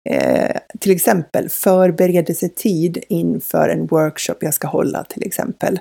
Eh, 0.10 0.58
till 0.80 0.92
exempel 0.92 1.50
förberedelsetid 1.50 3.04
inför 3.10 3.70
en 3.70 3.86
workshop 3.86 4.36
jag 4.40 4.54
ska 4.54 4.68
hålla 4.68 5.04
till 5.04 5.28
exempel. 5.28 5.80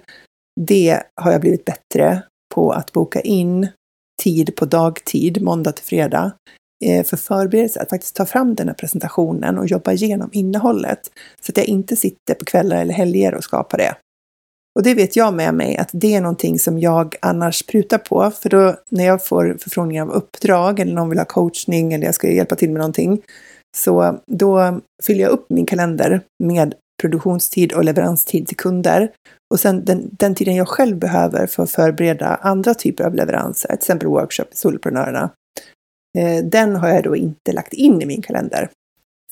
Det 0.60 1.02
har 1.14 1.32
jag 1.32 1.40
blivit 1.40 1.64
bättre 1.64 2.22
på 2.54 2.72
att 2.72 2.92
boka 2.92 3.20
in 3.20 3.68
tid 4.22 4.56
på 4.56 4.64
dagtid, 4.64 5.42
måndag 5.42 5.72
till 5.72 5.84
fredag, 5.84 6.32
eh, 6.84 7.04
för 7.04 7.16
förberedelse, 7.16 7.80
att 7.80 7.90
faktiskt 7.90 8.16
ta 8.16 8.26
fram 8.26 8.54
den 8.54 8.68
här 8.68 8.74
presentationen 8.74 9.58
och 9.58 9.66
jobba 9.66 9.92
igenom 9.92 10.30
innehållet. 10.32 11.00
Så 11.40 11.52
att 11.52 11.56
jag 11.56 11.66
inte 11.66 11.96
sitter 11.96 12.34
på 12.34 12.44
kvällar 12.44 12.80
eller 12.80 12.94
helger 12.94 13.34
och 13.34 13.44
skapar 13.44 13.78
det. 13.78 13.94
Och 14.76 14.82
det 14.82 14.94
vet 14.94 15.16
jag 15.16 15.34
med 15.34 15.54
mig 15.54 15.76
att 15.76 15.90
det 15.92 16.14
är 16.14 16.20
någonting 16.20 16.58
som 16.58 16.78
jag 16.78 17.14
annars 17.22 17.66
prutar 17.66 17.98
på. 17.98 18.30
För 18.30 18.48
då 18.48 18.76
när 18.88 19.06
jag 19.06 19.26
får 19.26 19.56
förfrågningar 19.60 20.02
av 20.02 20.10
uppdrag 20.10 20.80
eller 20.80 20.94
någon 20.94 21.08
vill 21.08 21.18
ha 21.18 21.24
coachning 21.24 21.92
eller 21.92 22.06
jag 22.06 22.14
ska 22.14 22.30
hjälpa 22.30 22.56
till 22.56 22.70
med 22.70 22.78
någonting. 22.78 23.22
Så 23.76 24.20
då 24.26 24.80
fyller 25.02 25.22
jag 25.22 25.30
upp 25.30 25.46
min 25.50 25.66
kalender 25.66 26.20
med 26.44 26.74
produktionstid 27.00 27.72
och 27.72 27.84
leveranstid 27.84 28.46
till 28.46 28.56
kunder. 28.56 29.12
Och 29.50 29.60
sen 29.60 29.84
den, 29.84 30.10
den 30.12 30.34
tiden 30.34 30.54
jag 30.54 30.68
själv 30.68 30.98
behöver 30.98 31.46
för 31.46 31.62
att 31.62 31.70
förbereda 31.70 32.26
andra 32.26 32.74
typer 32.74 33.04
av 33.04 33.14
leveranser, 33.14 33.68
till 33.68 33.76
exempel 33.76 34.08
workshop 34.08 34.44
i 34.52 34.56
Soloprenörerna, 34.56 35.30
eh, 36.18 36.44
den 36.44 36.76
har 36.76 36.88
jag 36.88 37.04
då 37.04 37.16
inte 37.16 37.52
lagt 37.52 37.72
in 37.72 38.02
i 38.02 38.06
min 38.06 38.22
kalender. 38.22 38.70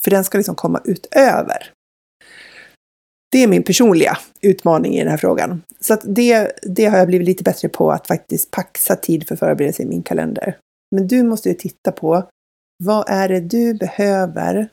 För 0.01 0.11
den 0.11 0.23
ska 0.23 0.37
liksom 0.37 0.55
komma 0.55 0.81
utöver. 0.85 1.71
Det 3.31 3.43
är 3.43 3.47
min 3.47 3.63
personliga 3.63 4.17
utmaning 4.41 4.95
i 4.95 4.99
den 4.99 5.11
här 5.11 5.17
frågan. 5.17 5.61
Så 5.79 5.93
att 5.93 6.01
det, 6.05 6.51
det 6.61 6.85
har 6.85 6.97
jag 6.97 7.07
blivit 7.07 7.27
lite 7.27 7.43
bättre 7.43 7.69
på, 7.69 7.91
att 7.91 8.07
faktiskt 8.07 8.51
paxa 8.51 8.95
tid 8.95 9.27
för 9.27 9.35
förberedelse 9.35 9.83
i 9.83 9.85
min 9.85 10.03
kalender. 10.03 10.57
Men 10.95 11.07
du 11.07 11.23
måste 11.23 11.49
ju 11.49 11.55
titta 11.55 11.91
på 11.91 12.23
vad 12.83 13.09
är 13.09 13.29
det 13.29 13.39
du 13.39 13.73
behöver 13.73 14.69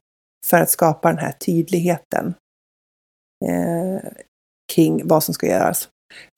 för 0.46 0.56
att 0.56 0.70
skapa 0.70 1.08
den 1.08 1.18
här 1.18 1.32
tydligheten 1.32 2.34
eh, 3.44 4.10
kring 4.72 5.08
vad 5.08 5.24
som 5.24 5.34
ska 5.34 5.46
göras. 5.46 5.88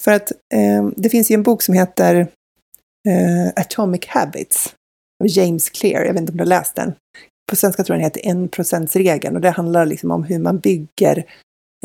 För 0.02 0.12
att 0.12 0.32
eh, 0.54 0.88
det 0.96 1.08
finns 1.08 1.30
ju 1.30 1.34
en 1.34 1.42
bok 1.42 1.62
som 1.62 1.74
heter 1.74 2.16
eh, 3.08 3.48
Atomic 3.56 4.06
Habits 4.06 4.74
av 5.24 5.28
James 5.28 5.70
Clear. 5.70 6.04
Jag 6.04 6.12
vet 6.12 6.20
inte 6.20 6.32
om 6.32 6.36
du 6.36 6.44
har 6.44 6.48
läst 6.48 6.74
den. 6.74 6.94
På 7.50 7.56
svenska 7.56 7.84
tror 7.84 7.94
jag 7.94 8.00
den 8.00 8.04
heter 8.04 8.30
en 8.30 8.48
procentsregeln 8.48 9.36
och 9.36 9.42
det 9.42 9.50
handlar 9.50 9.86
liksom 9.86 10.10
om 10.10 10.24
hur 10.24 10.38
man 10.38 10.58
bygger 10.58 11.24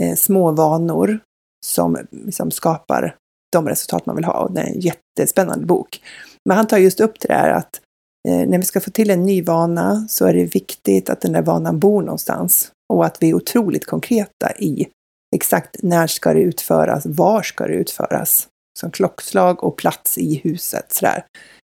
eh, 0.02 0.16
små 0.16 0.52
vanor 0.52 1.20
som 1.66 1.98
liksom 2.12 2.52
skapar 2.52 3.16
de 3.52 3.68
resultat 3.68 4.06
man 4.06 4.16
vill 4.16 4.26
ha. 4.26 4.44
Och 4.44 4.54
det 4.54 4.62
är 4.62 4.68
en 4.68 4.80
jättespännande 4.80 5.66
bok. 5.66 6.02
Men 6.50 6.58
han 6.58 6.68
tar 6.68 6.78
just 6.78 7.00
upp 7.00 7.20
det 7.20 7.28
där 7.28 7.50
att 7.50 7.76
eh, 7.76 7.82
Eh, 8.28 8.48
när 8.48 8.58
vi 8.58 8.64
ska 8.64 8.80
få 8.80 8.92
till 8.92 9.10
en 9.10 9.24
ny 9.24 9.42
vana 9.42 10.06
så 10.10 10.26
är 10.26 10.34
det 10.34 10.56
viktigt 10.56 11.10
att 11.10 11.22
den 11.22 11.34
där 11.34 11.42
vanan 11.42 11.80
bor 11.80 12.02
någonstans 12.02 12.72
och 12.94 13.06
att 13.06 13.18
vi 13.22 13.30
är 13.30 13.34
otroligt 13.34 13.86
konkreta 13.86 14.52
i 14.60 14.88
exakt 15.36 15.76
när 15.84 16.08
ska 16.08 16.34
det 16.34 16.42
utföras, 16.42 17.06
var 17.06 17.42
ska 17.42 17.68
det 17.68 17.74
utföras, 17.74 18.48
som 18.80 18.92
klockslag 18.92 19.64
och 19.64 19.78
plats 19.78 20.18
i 20.18 20.42
huset. 20.44 20.92
Sådär. 20.92 21.26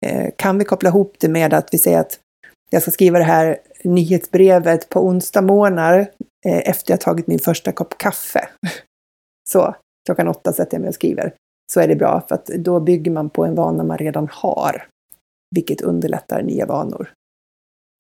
Eh, 0.06 0.30
kan 0.36 0.58
vi 0.58 0.64
koppla 0.64 0.88
ihop 0.88 1.16
det 1.18 1.28
med 1.28 1.54
att 1.54 1.68
vi 1.74 1.78
säger 1.78 2.00
att 2.00 2.18
jag 2.70 2.82
ska 2.82 2.90
skriva 2.90 3.18
det 3.18 3.24
här 3.24 3.58
nyhetsbrevet 3.84 4.88
på 4.88 5.06
onsdag 5.06 5.42
morgnar 5.42 5.98
eh, 6.46 6.68
efter 6.68 6.92
jag 6.92 7.00
tagit 7.00 7.26
min 7.26 7.38
första 7.38 7.72
kopp 7.72 7.98
kaffe. 7.98 8.48
Så, 9.50 9.74
klockan 10.06 10.28
åtta 10.28 10.52
sätter 10.52 10.74
jag 10.74 10.80
mig 10.80 10.88
och 10.88 10.94
skriver. 10.94 11.34
Så 11.72 11.80
är 11.80 11.88
det 11.88 11.96
bra, 11.96 12.24
för 12.28 12.34
att 12.34 12.46
då 12.46 12.80
bygger 12.80 13.10
man 13.10 13.30
på 13.30 13.44
en 13.44 13.54
vana 13.54 13.84
man 13.84 13.98
redan 13.98 14.28
har, 14.32 14.86
vilket 15.54 15.80
underlättar 15.80 16.42
nya 16.42 16.66
vanor. 16.66 17.12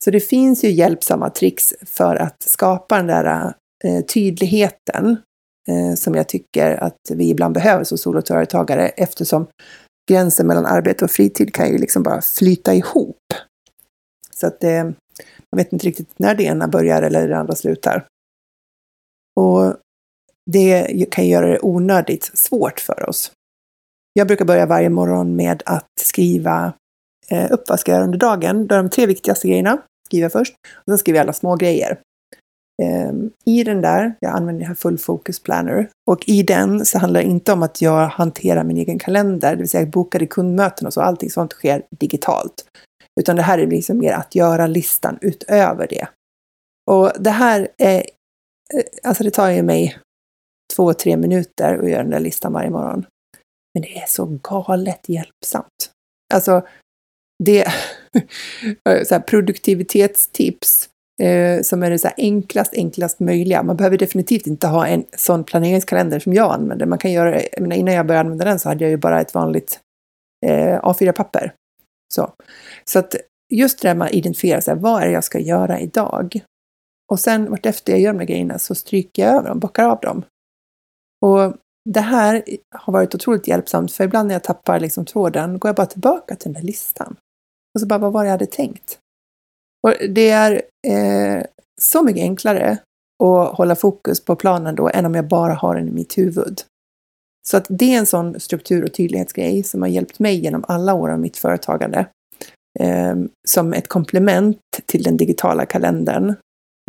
Så 0.04 0.10
det 0.10 0.20
finns 0.20 0.64
ju 0.64 0.70
hjälpsamma 0.70 1.30
tricks 1.30 1.74
för 1.86 2.16
att 2.16 2.42
skapa 2.42 2.96
den 2.96 3.06
där 3.06 3.54
eh, 3.84 4.04
tydligheten 4.04 5.16
eh, 5.68 5.94
som 5.94 6.14
jag 6.14 6.28
tycker 6.28 6.82
att 6.82 7.10
vi 7.10 7.30
ibland 7.30 7.54
behöver 7.54 7.84
som 7.84 7.98
soloföretagare 7.98 8.88
eftersom 8.88 9.46
gränsen 10.10 10.46
mellan 10.46 10.66
arbete 10.66 11.04
och 11.04 11.10
fritid 11.10 11.54
kan 11.54 11.68
ju 11.68 11.78
liksom 11.78 12.02
bara 12.02 12.22
flyta 12.22 12.74
ihop. 12.74 13.16
Så 14.30 14.46
att 14.46 14.64
eh, 14.64 14.68
det, 14.68 14.84
man 15.52 15.56
vet 15.56 15.72
inte 15.72 15.86
riktigt 15.86 16.18
när 16.18 16.34
det 16.34 16.42
ena 16.42 16.68
börjar 16.68 17.02
eller 17.02 17.28
det 17.28 17.36
andra 17.36 17.54
slutar. 17.54 18.06
Och 19.40 19.76
det 20.50 21.06
kan 21.10 21.28
göra 21.28 21.48
det 21.48 21.60
onödigt 21.62 22.24
svårt 22.34 22.80
för 22.80 23.08
oss. 23.08 23.32
Jag 24.12 24.26
brukar 24.26 24.44
börja 24.44 24.66
varje 24.66 24.88
morgon 24.88 25.36
med 25.36 25.62
att 25.66 25.88
skriva 26.00 26.72
eh, 27.32 27.44
upp 27.44 27.62
vad 27.68 27.74
jag 27.74 27.80
ska 27.80 27.92
göra 27.92 28.04
under 28.04 28.18
dagen. 28.18 28.66
Då 28.66 28.74
är 28.74 28.82
de 28.82 28.90
tre 28.90 29.06
viktigaste 29.06 29.48
grejerna 29.48 29.78
skriver 30.12 30.24
jag 30.24 30.32
först. 30.32 30.54
Och 30.74 30.90
sen 30.90 30.98
skriver 30.98 31.18
jag 31.18 31.24
alla 31.24 31.32
små 31.32 31.56
grejer. 31.56 32.00
Ehm, 32.82 33.30
I 33.44 33.64
den 33.64 33.80
där, 33.80 34.14
jag 34.20 34.32
använder 34.32 34.60
den 34.60 34.68
här 34.68 34.74
full 34.74 34.98
focus 34.98 35.42
planner, 35.42 35.88
och 36.10 36.28
i 36.28 36.42
den 36.42 36.84
så 36.84 36.98
handlar 36.98 37.20
det 37.20 37.26
inte 37.26 37.52
om 37.52 37.62
att 37.62 37.82
jag 37.82 38.06
hanterar 38.06 38.64
min 38.64 38.76
egen 38.76 38.98
kalender, 38.98 39.50
det 39.50 39.56
vill 39.56 39.68
säga 39.68 39.86
bokade 39.86 40.26
kundmöten 40.26 40.86
och 40.86 40.92
så, 40.92 41.00
allting 41.00 41.30
sånt 41.30 41.52
sker 41.52 41.82
digitalt. 42.00 42.64
Utan 43.20 43.36
det 43.36 43.42
här 43.42 43.58
är 43.58 43.66
liksom 43.66 43.98
mer 43.98 44.12
att 44.12 44.34
göra-listan 44.34 45.18
utöver 45.20 45.86
det. 45.86 46.08
Och 46.90 47.12
det 47.18 47.30
här 47.30 47.68
är, 47.78 47.96
eh, 48.74 48.82
alltså 49.02 49.24
det 49.24 49.30
tar 49.30 49.50
ju 49.50 49.62
mig 49.62 49.98
två, 50.76 50.94
tre 50.94 51.16
minuter 51.16 51.78
att 51.78 51.90
göra 51.90 52.02
den 52.02 52.10
där 52.10 52.20
listan 52.20 52.52
varje 52.52 52.70
morgon. 52.70 53.06
Men 53.74 53.82
det 53.82 53.98
är 53.98 54.06
så 54.06 54.38
galet 54.42 55.08
hjälpsamt. 55.08 55.90
Alltså, 56.34 56.62
det 57.44 57.72
så 59.06 59.20
produktivitetstips 59.20 60.88
eh, 61.22 61.62
som 61.62 61.82
är 61.82 61.90
det 61.90 61.98
så 61.98 62.08
enklast, 62.16 62.74
enklast 62.74 63.20
möjliga. 63.20 63.62
Man 63.62 63.76
behöver 63.76 63.98
definitivt 63.98 64.46
inte 64.46 64.66
ha 64.66 64.86
en 64.86 65.04
sån 65.16 65.44
planeringskalender 65.44 66.18
som 66.18 66.32
jag 66.34 66.52
använder. 66.52 66.86
Man 66.86 66.98
kan 66.98 67.12
göra, 67.12 67.40
jag 67.52 67.60
menar, 67.60 67.76
innan 67.76 67.94
jag 67.94 68.06
började 68.06 68.20
använda 68.24 68.44
den 68.44 68.58
så 68.58 68.68
hade 68.68 68.84
jag 68.84 68.90
ju 68.90 68.96
bara 68.96 69.20
ett 69.20 69.34
vanligt 69.34 69.80
eh, 70.46 70.80
A4-papper. 70.80 71.54
Så. 72.14 72.32
så 72.84 72.98
att 72.98 73.16
just 73.52 73.82
det 73.82 73.88
där 73.88 73.94
man 73.94 74.08
identifierar, 74.08 74.60
så 74.60 74.70
här, 74.70 74.78
vad 74.78 75.02
är 75.02 75.06
det 75.06 75.12
jag 75.12 75.24
ska 75.24 75.38
göra 75.38 75.80
idag? 75.80 76.40
Och 77.12 77.20
sen 77.20 77.50
vartefter 77.50 77.92
jag 77.92 78.00
gör 78.00 78.12
de 78.12 78.18
här 78.18 78.26
grejerna 78.26 78.58
så 78.58 78.74
stryker 78.74 79.22
jag 79.22 79.34
över 79.34 79.48
dem, 79.48 79.58
bockar 79.58 79.84
av 79.84 80.00
dem. 80.00 80.24
Och 81.22 81.56
det 81.84 82.00
här 82.00 82.44
har 82.74 82.92
varit 82.92 83.14
otroligt 83.14 83.48
hjälpsamt, 83.48 83.92
för 83.92 84.04
ibland 84.04 84.28
när 84.28 84.34
jag 84.34 84.44
tappar 84.44 84.80
liksom 84.80 85.04
tråden 85.04 85.58
går 85.58 85.68
jag 85.68 85.76
bara 85.76 85.86
tillbaka 85.86 86.36
till 86.36 86.52
den 86.52 86.62
där 86.62 86.66
listan. 86.66 87.16
Och 87.74 87.80
så 87.80 87.86
bara, 87.86 87.98
vad 87.98 88.12
var 88.12 88.22
det 88.22 88.28
jag 88.28 88.32
hade 88.32 88.46
tänkt? 88.46 88.98
Och 89.86 89.94
det 90.08 90.30
är 90.30 90.62
eh, 90.86 91.44
så 91.80 92.02
mycket 92.02 92.22
enklare 92.22 92.78
att 93.24 93.56
hålla 93.56 93.76
fokus 93.76 94.24
på 94.24 94.36
planen 94.36 94.74
då 94.74 94.88
än 94.88 95.06
om 95.06 95.14
jag 95.14 95.28
bara 95.28 95.54
har 95.54 95.74
den 95.74 95.88
i 95.88 95.90
mitt 95.90 96.18
huvud. 96.18 96.60
Så 97.48 97.56
att 97.56 97.66
det 97.68 97.94
är 97.94 97.98
en 97.98 98.06
sån 98.06 98.40
struktur 98.40 98.84
och 98.84 98.94
tydlighetsgrej 98.94 99.62
som 99.62 99.82
har 99.82 99.88
hjälpt 99.88 100.18
mig 100.18 100.34
genom 100.34 100.64
alla 100.68 100.94
år 100.94 101.10
av 101.10 101.20
mitt 101.20 101.36
företagande. 101.36 102.06
Eh, 102.80 103.16
som 103.48 103.72
ett 103.72 103.88
komplement 103.88 104.58
till 104.86 105.02
den 105.02 105.16
digitala 105.16 105.66
kalendern 105.66 106.34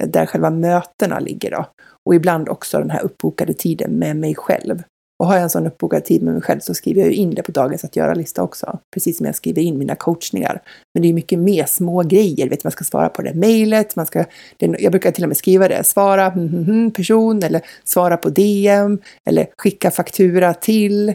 där 0.04 0.26
själva 0.26 0.50
mötena 0.50 1.20
ligger 1.20 1.52
då. 1.52 1.66
Och 2.06 2.16
ibland 2.16 2.50
också 2.50 2.80
den 2.80 2.90
här 2.90 3.04
uppbokade 3.04 3.54
tiden 3.54 3.92
med 3.92 4.16
mig 4.16 4.36
själv. 4.36 4.84
Och 5.24 5.28
har 5.28 5.36
jag 5.36 5.44
en 5.44 5.50
sån 5.50 5.68
uppbokad 5.68 6.06
tid 6.06 6.24
med 6.24 6.34
mig 6.34 6.42
själv 6.44 6.60
så 6.60 6.74
skriver 6.74 7.02
jag 7.02 7.10
ju 7.10 7.16
in 7.16 7.36
det 7.36 7.44
på 7.44 7.52
dagens 7.52 7.84
att 7.84 7.96
göra-lista 7.96 8.44
också. 8.44 8.80
Precis 8.94 9.18
som 9.18 9.26
jag 9.26 9.36
skriver 9.36 9.62
in 9.62 9.78
mina 9.78 9.96
coachningar. 9.96 10.62
Men 10.94 11.02
det 11.02 11.10
är 11.10 11.14
mycket 11.14 11.40
mer 11.40 11.66
små 11.66 12.02
grejer. 12.02 12.50
Vet, 12.50 12.64
man 12.64 12.72
ska 12.72 12.84
svara 12.84 13.10
på 13.10 13.22
det 13.22 13.34
mejlet, 13.34 13.96
man 13.96 14.06
ska, 14.06 14.26
jag 14.58 14.92
brukar 14.92 15.12
till 15.12 15.24
och 15.24 15.28
med 15.28 15.38
skriva 15.38 15.68
det, 15.68 15.84
svara 15.84 16.26
mm, 16.26 16.48
mm, 16.48 16.64
mm 16.64 16.92
person 16.92 17.44
eller 17.44 17.62
svara 17.84 18.18
på 18.18 18.30
DM 18.30 19.00
eller 19.30 19.48
skicka 19.58 19.92
faktura 19.92 20.54
till 20.54 21.10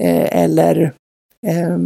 eh, 0.00 0.42
eller 0.42 0.92
eh, 1.46 1.78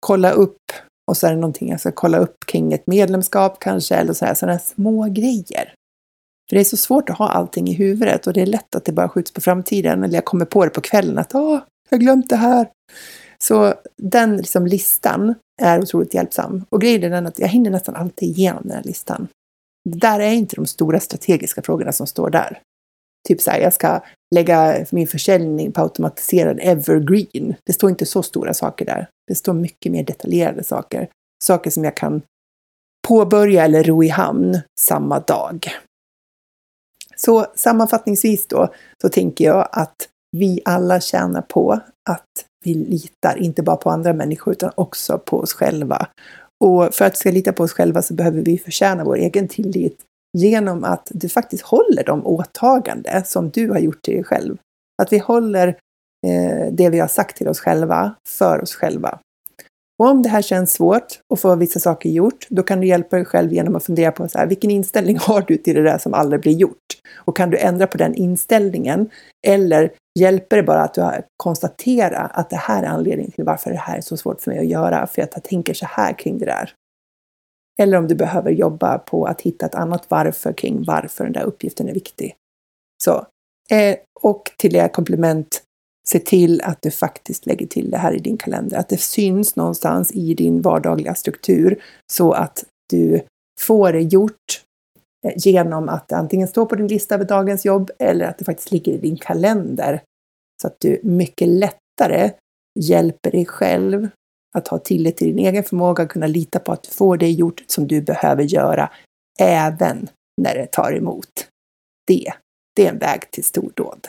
kolla 0.00 0.30
upp 0.30 0.72
och 1.10 1.16
så 1.16 1.26
är 1.26 1.30
det 1.30 1.36
någonting 1.36 1.70
jag 1.70 1.80
ska 1.80 1.92
kolla 1.92 2.18
upp 2.18 2.36
kring 2.46 2.72
ett 2.72 2.86
medlemskap 2.86 3.60
kanske 3.60 3.94
eller 3.94 4.12
så 4.12 4.24
här, 4.24 4.34
sådana 4.34 4.58
små 4.58 5.04
grejer. 5.04 5.74
För 6.52 6.56
det 6.56 6.62
är 6.62 6.64
så 6.64 6.76
svårt 6.76 7.10
att 7.10 7.18
ha 7.18 7.28
allting 7.28 7.68
i 7.68 7.72
huvudet 7.72 8.26
och 8.26 8.32
det 8.32 8.42
är 8.42 8.46
lätt 8.46 8.74
att 8.74 8.84
det 8.84 8.92
bara 8.92 9.08
skjuts 9.08 9.30
på 9.30 9.40
framtiden. 9.40 10.04
Eller 10.04 10.14
jag 10.14 10.24
kommer 10.24 10.44
på 10.44 10.64
det 10.64 10.70
på 10.70 10.80
kvällen 10.80 11.18
att 11.18 11.34
ah, 11.34 11.66
jag 11.90 11.96
har 11.96 12.00
glömt 12.00 12.28
det 12.28 12.36
här. 12.36 12.68
Så 13.38 13.74
den 13.96 14.36
liksom 14.36 14.66
listan 14.66 15.34
är 15.62 15.82
otroligt 15.82 16.14
hjälpsam. 16.14 16.64
Och 16.68 16.80
grejen 16.80 17.04
är 17.04 17.10
den 17.10 17.26
att 17.26 17.38
jag 17.38 17.48
hinner 17.48 17.70
nästan 17.70 17.96
alltid 17.96 18.28
igenom 18.28 18.62
den 18.62 18.76
här 18.76 18.82
listan. 18.82 19.28
Det 19.90 19.98
där 19.98 20.20
är 20.20 20.32
inte 20.32 20.56
de 20.56 20.66
stora 20.66 21.00
strategiska 21.00 21.62
frågorna 21.62 21.92
som 21.92 22.06
står 22.06 22.30
där. 22.30 22.60
Typ 23.28 23.40
så 23.40 23.50
här, 23.50 23.60
jag 23.60 23.72
ska 23.72 24.00
lägga 24.34 24.86
min 24.90 25.06
försäljning 25.06 25.72
på 25.72 25.80
automatiserad 25.80 26.58
evergreen. 26.62 27.54
Det 27.66 27.72
står 27.72 27.90
inte 27.90 28.06
så 28.06 28.22
stora 28.22 28.54
saker 28.54 28.84
där. 28.84 29.08
Det 29.28 29.34
står 29.34 29.52
mycket 29.52 29.92
mer 29.92 30.04
detaljerade 30.04 30.64
saker. 30.64 31.08
Saker 31.44 31.70
som 31.70 31.84
jag 31.84 31.96
kan 31.96 32.22
påbörja 33.08 33.64
eller 33.64 33.84
ro 33.84 34.04
i 34.04 34.08
hamn 34.08 34.60
samma 34.80 35.20
dag. 35.20 35.68
Så 37.16 37.46
sammanfattningsvis 37.54 38.46
då, 38.46 38.68
så 39.02 39.08
tänker 39.08 39.44
jag 39.44 39.68
att 39.72 40.08
vi 40.36 40.60
alla 40.64 41.00
tjänar 41.00 41.42
på 41.42 41.72
att 42.10 42.46
vi 42.64 42.74
litar, 42.74 43.36
inte 43.38 43.62
bara 43.62 43.76
på 43.76 43.90
andra 43.90 44.12
människor, 44.12 44.52
utan 44.52 44.70
också 44.74 45.18
på 45.18 45.38
oss 45.38 45.52
själva. 45.52 46.06
Och 46.64 46.94
för 46.94 47.04
att 47.04 47.12
vi 47.12 47.16
ska 47.16 47.30
lita 47.30 47.52
på 47.52 47.62
oss 47.62 47.72
själva 47.72 48.02
så 48.02 48.14
behöver 48.14 48.42
vi 48.42 48.58
förtjäna 48.58 49.04
vår 49.04 49.16
egen 49.16 49.48
tillit 49.48 50.04
genom 50.38 50.84
att 50.84 51.08
du 51.10 51.28
faktiskt 51.28 51.62
håller 51.62 52.04
de 52.04 52.26
åtagande 52.26 53.22
som 53.26 53.50
du 53.50 53.70
har 53.70 53.78
gjort 53.78 54.02
till 54.02 54.14
dig 54.14 54.24
själv. 54.24 54.56
Att 55.02 55.12
vi 55.12 55.18
håller 55.18 55.68
eh, 56.26 56.72
det 56.72 56.90
vi 56.90 57.00
har 57.00 57.08
sagt 57.08 57.36
till 57.36 57.48
oss 57.48 57.60
själva 57.60 58.14
för 58.28 58.62
oss 58.62 58.74
själva. 58.74 59.18
Och 60.02 60.08
om 60.08 60.22
det 60.22 60.28
här 60.28 60.42
känns 60.42 60.72
svårt 60.72 61.20
att 61.34 61.40
få 61.40 61.56
vissa 61.56 61.80
saker 61.80 62.10
gjort, 62.10 62.46
då 62.48 62.62
kan 62.62 62.80
du 62.80 62.86
hjälpa 62.86 63.16
dig 63.16 63.24
själv 63.24 63.52
genom 63.52 63.76
att 63.76 63.84
fundera 63.84 64.12
på 64.12 64.28
så 64.28 64.38
här, 64.38 64.46
vilken 64.46 64.70
inställning 64.70 65.18
har 65.20 65.40
du 65.40 65.56
till 65.56 65.74
det 65.74 65.82
där 65.82 65.98
som 65.98 66.14
aldrig 66.14 66.40
blir 66.40 66.52
gjort? 66.52 66.76
Och 67.14 67.36
kan 67.36 67.50
du 67.50 67.58
ändra 67.58 67.86
på 67.86 67.98
den 67.98 68.14
inställningen? 68.14 69.10
Eller 69.46 69.92
hjälper 70.18 70.56
det 70.56 70.62
bara 70.62 70.82
att 70.82 70.94
du 70.94 71.10
konstaterar 71.36 72.30
att 72.34 72.50
det 72.50 72.56
här 72.56 72.82
är 72.82 72.86
anledningen 72.86 73.32
till 73.32 73.44
varför 73.44 73.70
det 73.70 73.76
här 73.76 73.96
är 73.96 74.00
så 74.00 74.16
svårt 74.16 74.40
för 74.40 74.50
mig 74.50 74.60
att 74.60 74.68
göra, 74.68 75.06
för 75.06 75.22
att 75.22 75.30
jag 75.34 75.44
tänker 75.44 75.74
så 75.74 75.86
här 75.86 76.18
kring 76.18 76.38
det 76.38 76.46
där. 76.46 76.72
Eller 77.80 77.98
om 77.98 78.08
du 78.08 78.14
behöver 78.14 78.50
jobba 78.50 78.98
på 78.98 79.24
att 79.24 79.40
hitta 79.40 79.66
ett 79.66 79.74
annat 79.74 80.04
varför 80.08 80.52
kring 80.52 80.84
varför 80.84 81.24
den 81.24 81.32
där 81.32 81.44
uppgiften 81.44 81.88
är 81.88 81.94
viktig. 81.94 82.34
Så 83.04 83.26
Eh, 83.70 83.96
och 84.20 84.50
till 84.56 84.72
det 84.72 84.88
komplement, 84.88 85.62
se 86.08 86.18
till 86.18 86.60
att 86.62 86.82
du 86.82 86.90
faktiskt 86.90 87.46
lägger 87.46 87.66
till 87.66 87.90
det 87.90 87.98
här 87.98 88.12
i 88.12 88.18
din 88.18 88.36
kalender, 88.36 88.76
att 88.76 88.88
det 88.88 89.00
syns 89.00 89.56
någonstans 89.56 90.12
i 90.12 90.34
din 90.34 90.62
vardagliga 90.62 91.14
struktur 91.14 91.82
så 92.12 92.32
att 92.32 92.64
du 92.90 93.22
får 93.60 93.92
det 93.92 94.00
gjort 94.00 94.62
eh, 95.26 95.32
genom 95.36 95.88
att 95.88 96.08
det 96.08 96.16
antingen 96.16 96.48
står 96.48 96.66
på 96.66 96.74
din 96.74 96.86
lista 96.86 97.14
över 97.14 97.24
dagens 97.24 97.64
jobb 97.64 97.90
eller 97.98 98.24
att 98.24 98.38
det 98.38 98.44
faktiskt 98.44 98.72
ligger 98.72 98.92
i 98.92 98.98
din 98.98 99.16
kalender. 99.16 100.02
Så 100.62 100.66
att 100.66 100.76
du 100.80 101.00
mycket 101.02 101.48
lättare 101.48 102.30
hjälper 102.80 103.30
dig 103.30 103.46
själv 103.46 104.08
att 104.54 104.68
ha 104.68 104.78
tillit 104.78 105.16
till 105.16 105.36
din 105.36 105.46
egen 105.46 105.64
förmåga, 105.64 106.06
kunna 106.06 106.26
lita 106.26 106.58
på 106.58 106.72
att 106.72 106.82
du 106.82 106.90
får 106.90 107.16
det 107.16 107.30
gjort 107.30 107.64
som 107.66 107.86
du 107.86 108.00
behöver 108.00 108.42
göra, 108.42 108.90
även 109.40 110.08
när 110.42 110.54
det 110.54 110.66
tar 110.66 110.92
emot. 110.92 111.48
Det, 112.06 112.32
det 112.76 112.86
är 112.86 112.90
en 112.90 112.98
väg 112.98 113.30
till 113.30 113.44
stordåd. 113.44 114.08